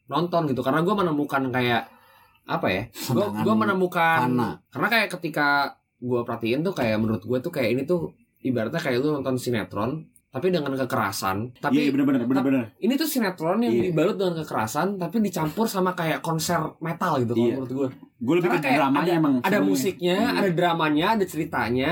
[0.08, 1.86] nonton gitu karena gue menemukan kayak
[2.50, 4.58] apa ya gue gue menemukan fana.
[4.68, 5.48] karena kayak ketika
[5.96, 8.10] gue perhatiin tuh kayak menurut gue tuh kayak ini tuh
[8.40, 9.92] ibaratnya kayak lu nonton sinetron
[10.30, 12.64] tapi dengan kekerasan Iya tapi bener bener bener bener.
[12.78, 13.84] ini tuh sinetron yang Iya.
[13.88, 17.54] dibalut dengan kekerasan tapi dicampur sama kayak konser metal gitu kalau Iya.
[17.56, 19.34] menurut gue Gue lebih Karena ke dramanya emang.
[19.38, 19.64] ada serunya.
[19.64, 20.38] musiknya Iya.
[20.38, 21.92] ada dramanya ada ceritanya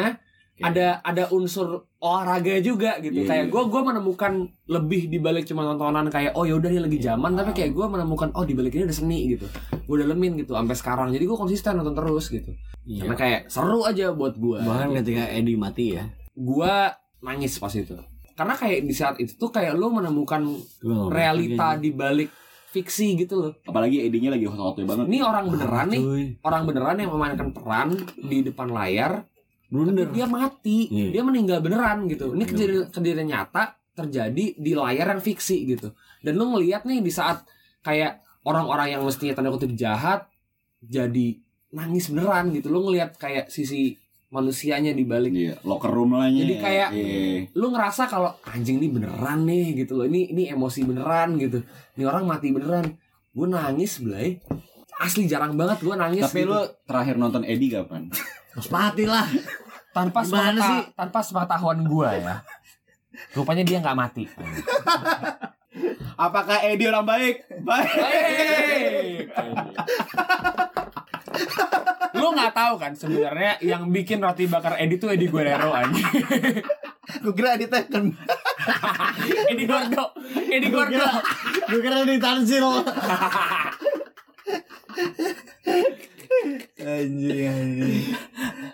[0.58, 0.66] Oke.
[0.66, 3.22] ada ada unsur olahraga juga gitu.
[3.22, 7.38] Iya, kayak gue gue menemukan lebih dibalik cuma tontonan kayak oh yaudah ini lagi zaman
[7.38, 9.46] tapi kayak gue menemukan oh dibalik ini ada seni gitu.
[9.86, 11.14] Gue dalemin gitu sampai sekarang.
[11.14, 12.58] Jadi gue konsisten nonton terus gitu.
[12.88, 13.06] Iya.
[13.06, 16.10] karena kayak seru aja buat gue Bahkan ketika Eddie mati ya.
[16.34, 16.74] gue
[17.22, 17.94] nangis pas itu.
[18.34, 20.42] Karena kayak di saat itu tuh kayak lu menemukan
[20.82, 22.34] nggak realita di balik
[22.74, 23.54] fiksi gitu loh.
[23.62, 25.06] Apalagi Edinya lagi hot-hotnya banget.
[25.06, 26.04] ini orang beneran nih.
[26.42, 29.22] Orang beneran yang memainkan peran di depan layar
[29.68, 30.06] Blunder.
[30.06, 31.08] Tapi dia mati Iya.
[31.12, 32.50] dia meninggal beneran gitu ini Iya.
[32.50, 37.44] kejadian kejadian nyata terjadi di layar yang fiksi gitu dan lu ngelihat nih di saat
[37.82, 40.30] kayak orang-orang yang mestinya tanda kutip jahat
[40.80, 41.36] jadi
[41.70, 46.54] nangis beneran gitu lu ngelihat kayak sisi manusianya di balik Iya, locker room lah Jadi
[46.58, 47.48] kayak- iya.
[47.50, 51.64] lu ngerasa kalau anjing ini beneran nih gitu loh ini ini emosi beneran gitu
[51.96, 52.92] ini orang mati beneran
[53.30, 54.40] gue nangis belai
[54.98, 56.50] asli jarang banget gue nangis Tapi gitu.
[56.50, 58.08] lu terakhir nonton Eddie kapan?
[58.58, 59.28] Terus mati lah.
[59.90, 60.82] tanpa Gimana sepengeta- sih?
[60.94, 62.38] tanpa sepengetahuan gue ya
[63.34, 64.30] rupanya dia nggak mati
[66.16, 67.36] Apakah Eddie orang baik?
[67.62, 69.26] Baik.
[69.28, 69.66] Baik.
[72.14, 75.90] lu nggak tahu kan sebenarnya yang bikin roti bakar Edi tuh Edi Guerrero aja
[77.18, 78.14] gue kira di Tekken
[79.48, 80.14] Edi Gordo
[80.48, 81.06] Edi Gordo
[81.68, 82.64] Gue kira di Tanzil.
[86.80, 88.06] anjing anjing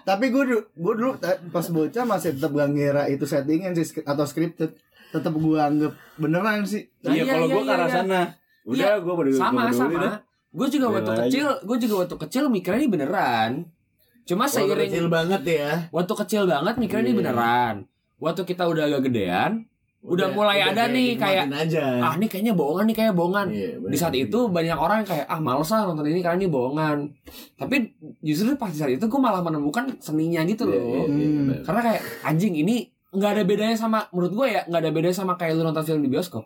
[0.03, 3.99] tapi gue dulu gue dulu ta- pas bocah masih tetap gak ngira itu settingan sih
[4.01, 4.75] atau scripted
[5.09, 7.95] tetap gue anggap beneran sih Nah, iya, iya, kalau iya, gua ke iya, arah iya.
[7.95, 8.21] sana.
[8.63, 9.99] Udah, Iya, gua pada sama gua sama
[10.53, 11.23] gue juga waktu Bela aja.
[11.25, 13.51] kecil gue juga waktu kecil mikirnya ini beneran
[14.23, 15.69] cuma Waktu seiring kecil banget ya.
[15.89, 17.19] waktu kecil banget mikirnya ini Iya.
[17.19, 17.75] beneran
[18.17, 19.51] waktu kita udah agak gedean
[20.03, 21.83] Udah mulai ada nih, kayak, aja.
[22.01, 23.87] ah ini kayaknya bohongan nih kayaknya bohongan Iya, bener.
[23.87, 26.97] di saat itu banyak orang yang kayak ah males lah nonton ini karena ini bohongan
[27.55, 27.75] tapi
[28.19, 31.39] justru pas di saat itu gue malah menemukan seninya gitu Iya, loh iya, iya, Hmm.
[31.41, 31.57] bener.
[31.63, 32.75] karena kayak anjing ini
[33.09, 36.01] nggak ada bedanya sama menurut gue ya nggak ada bedanya sama kayak lu nonton film
[36.01, 36.43] di bioskop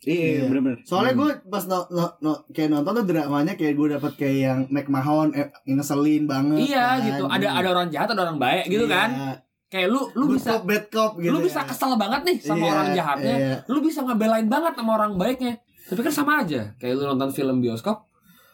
[0.00, 0.42] Iya, Iya.
[0.46, 0.78] bener-bener.
[0.82, 1.20] soalnya Hmm.
[1.20, 5.30] gue pas no, no, no, kayak nonton tuh dramanya kayak gue dapet kayak yang McMahon
[5.32, 7.04] eh, ngeselin banget iya kan.
[7.04, 8.92] gitu ada ada orang jahat ada orang baik gitu Iya.
[8.92, 9.10] kan
[9.72, 11.66] kayak lu lu Good bisa cop, bad cop gitu lu bisa ya.
[11.66, 13.56] kesel banget nih sama Iya, orang jahatnya iya.
[13.64, 17.58] lu bisa ngebelain banget sama orang baiknya tapi kan sama aja kayak lu nonton film
[17.58, 18.04] bioskop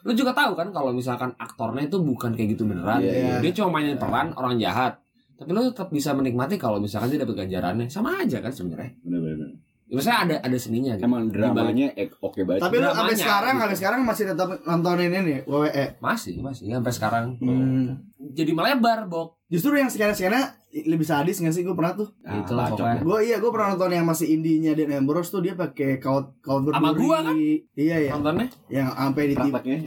[0.01, 3.36] lu juga tahu kan kalau misalkan aktornya itu bukan kayak gitu beneran Iya, iya.
[3.40, 4.95] dia cuma mainin peran orang jahat
[5.34, 9.55] tapi lu tetap bisa menikmati kalau misalkan dia dapat ganjarannya sama aja kan sebenarnya Bener-bener.
[9.84, 11.05] ya, maksudnya ada ada seninya gitu.
[11.05, 12.59] Emang dramanya eh, oke banget.
[12.61, 13.62] tapi lu sampai sekarang gitu.
[13.62, 18.03] sampai sekarang masih tetap nontonin ini WWE masih masih sampai sekarang Hmm.
[18.30, 22.12] jadi melebar bok Justru yang skena-skena lebih sadis gak sih gue pernah tuh.
[22.20, 22.76] Ah, Itulah bacot.
[22.76, 23.01] pokoknya.
[23.01, 26.68] Gue iya gue pernah nonton yang masih indinya Dan Ambrose tuh dia pakai kaut kaut
[26.68, 27.01] Sama berduri.
[27.01, 27.34] gua kan?
[27.72, 28.11] Iya ya.
[28.12, 29.34] Nontonnya Yang sampai di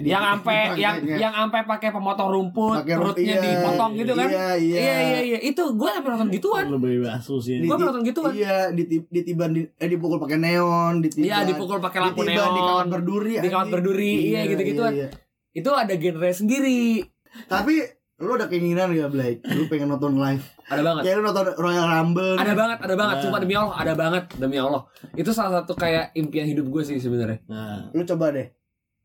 [0.01, 3.41] yang ampe yang yang ampe pakai pemotong rumput, Pakai rumput, perutnya iya.
[3.45, 4.27] dipotong gitu kan.
[4.27, 4.77] Iya, iya.
[4.79, 5.39] iya iya iya.
[5.45, 6.65] Itu gue sampai nonton gituan.
[6.67, 7.61] Lebih basu sih.
[7.61, 8.31] Di- Gua di- nonton gituan.
[8.33, 11.21] Iya, diti- ditiban di, eh dipukul pakai neon, ditiban.
[11.23, 12.85] Iya dipukul pakai lampu ditiban di kawat neon.
[12.89, 13.33] berduri.
[13.35, 13.73] Di kawat anjing.
[13.77, 14.91] berduri, iya, gitu-gituan.
[14.91, 15.07] iya.
[15.53, 17.05] Itu ada genre sendiri.
[17.45, 19.41] Tapi lu ada keinginan gak Blake?
[19.49, 20.45] Lu pengen nonton live?
[20.69, 21.01] Ada banget.
[21.03, 22.37] Kayak lu nonton Royal Rumble.
[22.37, 23.15] Ada banget, ada banget.
[23.17, 23.23] Nah.
[23.25, 24.81] Cuma demi Allah, ada banget demi Allah.
[25.17, 27.41] Itu salah satu kayak impian hidup gue sih sebenarnya.
[27.49, 28.47] Nah, Lu coba deh.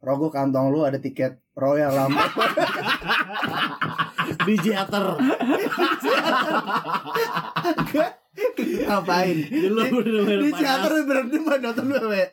[0.05, 2.21] Rogo kantong lu ada tiket Royal Rumble.
[4.47, 5.05] di theater.
[8.87, 9.37] Ngapain?
[9.49, 12.25] Di lu bener-bener Di teater berhenti buat nonton WWE.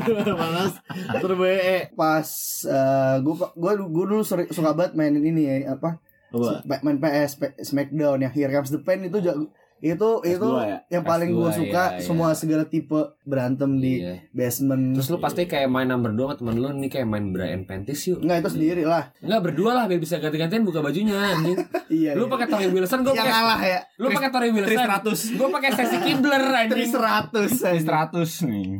[0.00, 0.72] Bener-bener panas.
[1.20, 1.78] Terus BE.
[1.92, 2.28] Pas
[2.66, 6.00] eh, gua gua gua dulu suka banget mainin ini ya, apa?
[6.34, 7.30] Sp- main PS
[7.62, 10.78] Smackdown yang Here Comes the Pain itu jago itu itu ya?
[10.88, 12.00] yang paling PS2, gue suka iya, iya.
[12.00, 14.30] semua segala tipe berantem di Iya.
[14.30, 17.66] basement Terus lu pasti kayak main number dua sama temen lu nih kayak main Brian
[17.66, 18.22] Pentis yuk.
[18.22, 21.58] Enggak itu sendiri lah Enggak berdua lah biar bisa ganti-gantian buka bajunya anjing.
[21.98, 22.30] iya Lu iya.
[22.30, 24.78] pakai Tori Wilson, gue yang pakai kalah ya lu pakai Tori Wilson.
[24.78, 25.34] 300.
[25.34, 26.88] Gue pakai Stacy Kibler anjing.
[26.88, 28.70] 300 100 nih.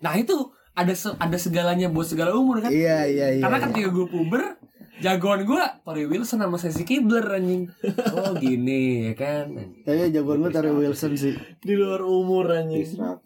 [0.00, 0.34] Nah itu
[0.74, 2.70] ada se- ada segalanya buat segala umur kan.
[2.70, 4.58] iya iya iya Karena ketika gue puber,
[4.98, 7.70] jagoan gue Tori Wilson sama Stacy Kibler anjing.
[8.12, 9.54] Oh gini ya kan.
[9.80, 12.82] tapi jagoan gue Terry Wilson sih Di luar umur anjing.
[12.82, 13.22] 100.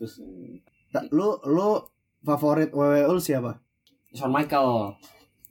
[0.88, 1.80] Ta- lu lu
[2.20, 3.58] favorit WWE lu siapa
[4.10, 4.94] Shawn Michael,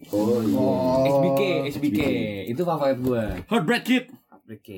[0.07, 0.55] Oh iya.
[0.55, 1.41] oh HBK,
[1.71, 1.99] HBK,
[2.47, 3.23] itu favorit gue.
[3.45, 4.05] Heartbreak Kid.
[4.31, 4.69] HBK.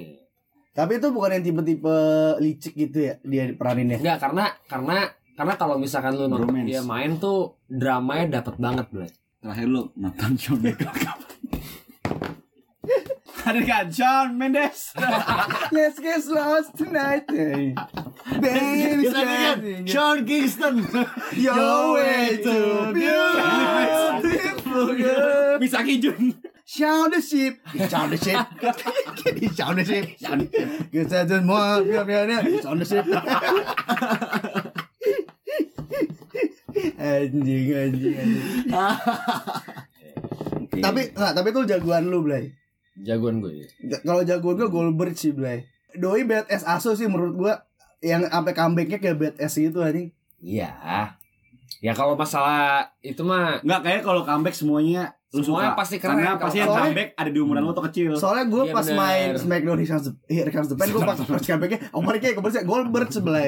[0.71, 1.97] tapi itu bukan yang tipe-tipe
[2.39, 7.17] licik gitu ya dia peraninnya Enggak karena karena karena kalau misalkan lu nonton dia main
[7.17, 9.11] tuh dramanya dapet banget Blay.
[9.37, 11.22] Terakhir lu nonton Shawn Michaels
[13.43, 13.45] kapan?
[13.63, 14.93] Hadirkan Shawn Mendes.
[15.71, 17.73] let's get lost tonight eh.
[18.39, 20.79] baby Sean Kingston.
[21.35, 26.35] your way to beautiful girl Bisa Kijun.
[26.63, 27.59] Shout the ship,
[27.91, 28.39] shout the ship,
[29.53, 30.15] shout the ship,
[30.95, 33.03] kita semua biar biarnya shout the ship.
[36.97, 38.71] anjing anjing anjing.
[40.79, 42.62] Tapi nggak, tapi itu jagoan lu, Blay.
[43.03, 43.53] Jagoan gue.
[43.59, 43.67] ya.
[43.99, 45.67] Kalau jagoan gue Goldberg sih, Blay.
[45.93, 47.53] Doi badass aso sih menurut gua
[47.99, 50.09] yang sampai comebacknya kayak badass gitu anjing.
[50.39, 50.73] Iya.
[51.79, 55.79] Ya kalau masalah itu mah Enggak kayak kalau comeback semuanya lu Semuanya suka.
[55.81, 58.11] pasti keren Karena kalau pasti yang comeback ada di umuran lu tuh kecil.
[58.13, 58.97] Soalnya gue Iya, pas bener.
[58.97, 62.63] main Smackdown the, Here Comes the Pain Gue pas pas comebacknya Oh mereka ya kemarin
[62.63, 63.45] Goldberg sebelah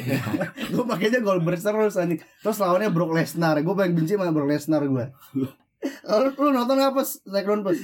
[0.72, 4.82] Gue pakainya Goldberg terus anjing Terus lawannya Brock Lesnar Gue paling benci sama Brock Lesnar
[4.82, 5.06] gue
[6.04, 7.76] lu, lu nonton gak pas Smackdown pas?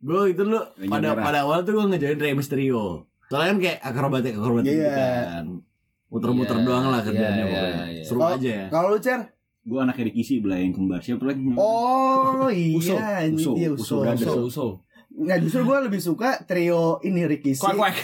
[0.00, 1.24] Gue itu dulu Ranger pada merah.
[1.24, 3.02] pada awal tuh gue ngejain Rey Mysterio.
[3.26, 4.78] Soalnya kan kayak akrobatik akrobatik Iya.
[4.78, 5.44] gitu kan.
[6.08, 7.84] Muter-muter Iya, doang lah kerjaannya iya, pokoknya.
[7.90, 8.02] iya.
[8.02, 8.66] Seru Oh, aja ya.
[8.68, 9.20] Kalau lu Cer
[9.60, 11.02] Gue anaknya Ricky sih belah yang kembar.
[11.02, 11.42] Siapa lagi?
[11.52, 12.46] Oh
[12.78, 13.36] Uso, iya anjing.
[13.36, 13.98] Uso, Iya Uso Uso.
[13.98, 14.14] Uso.
[14.14, 14.66] uso uso.
[15.18, 17.90] Nah justru gue lebih suka trio ini Ricky Kuak kuak.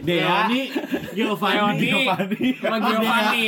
[0.00, 0.72] Deoni,
[1.12, 2.48] Giovanni, Giovanni.
[2.56, 3.42] Sama Giovanni.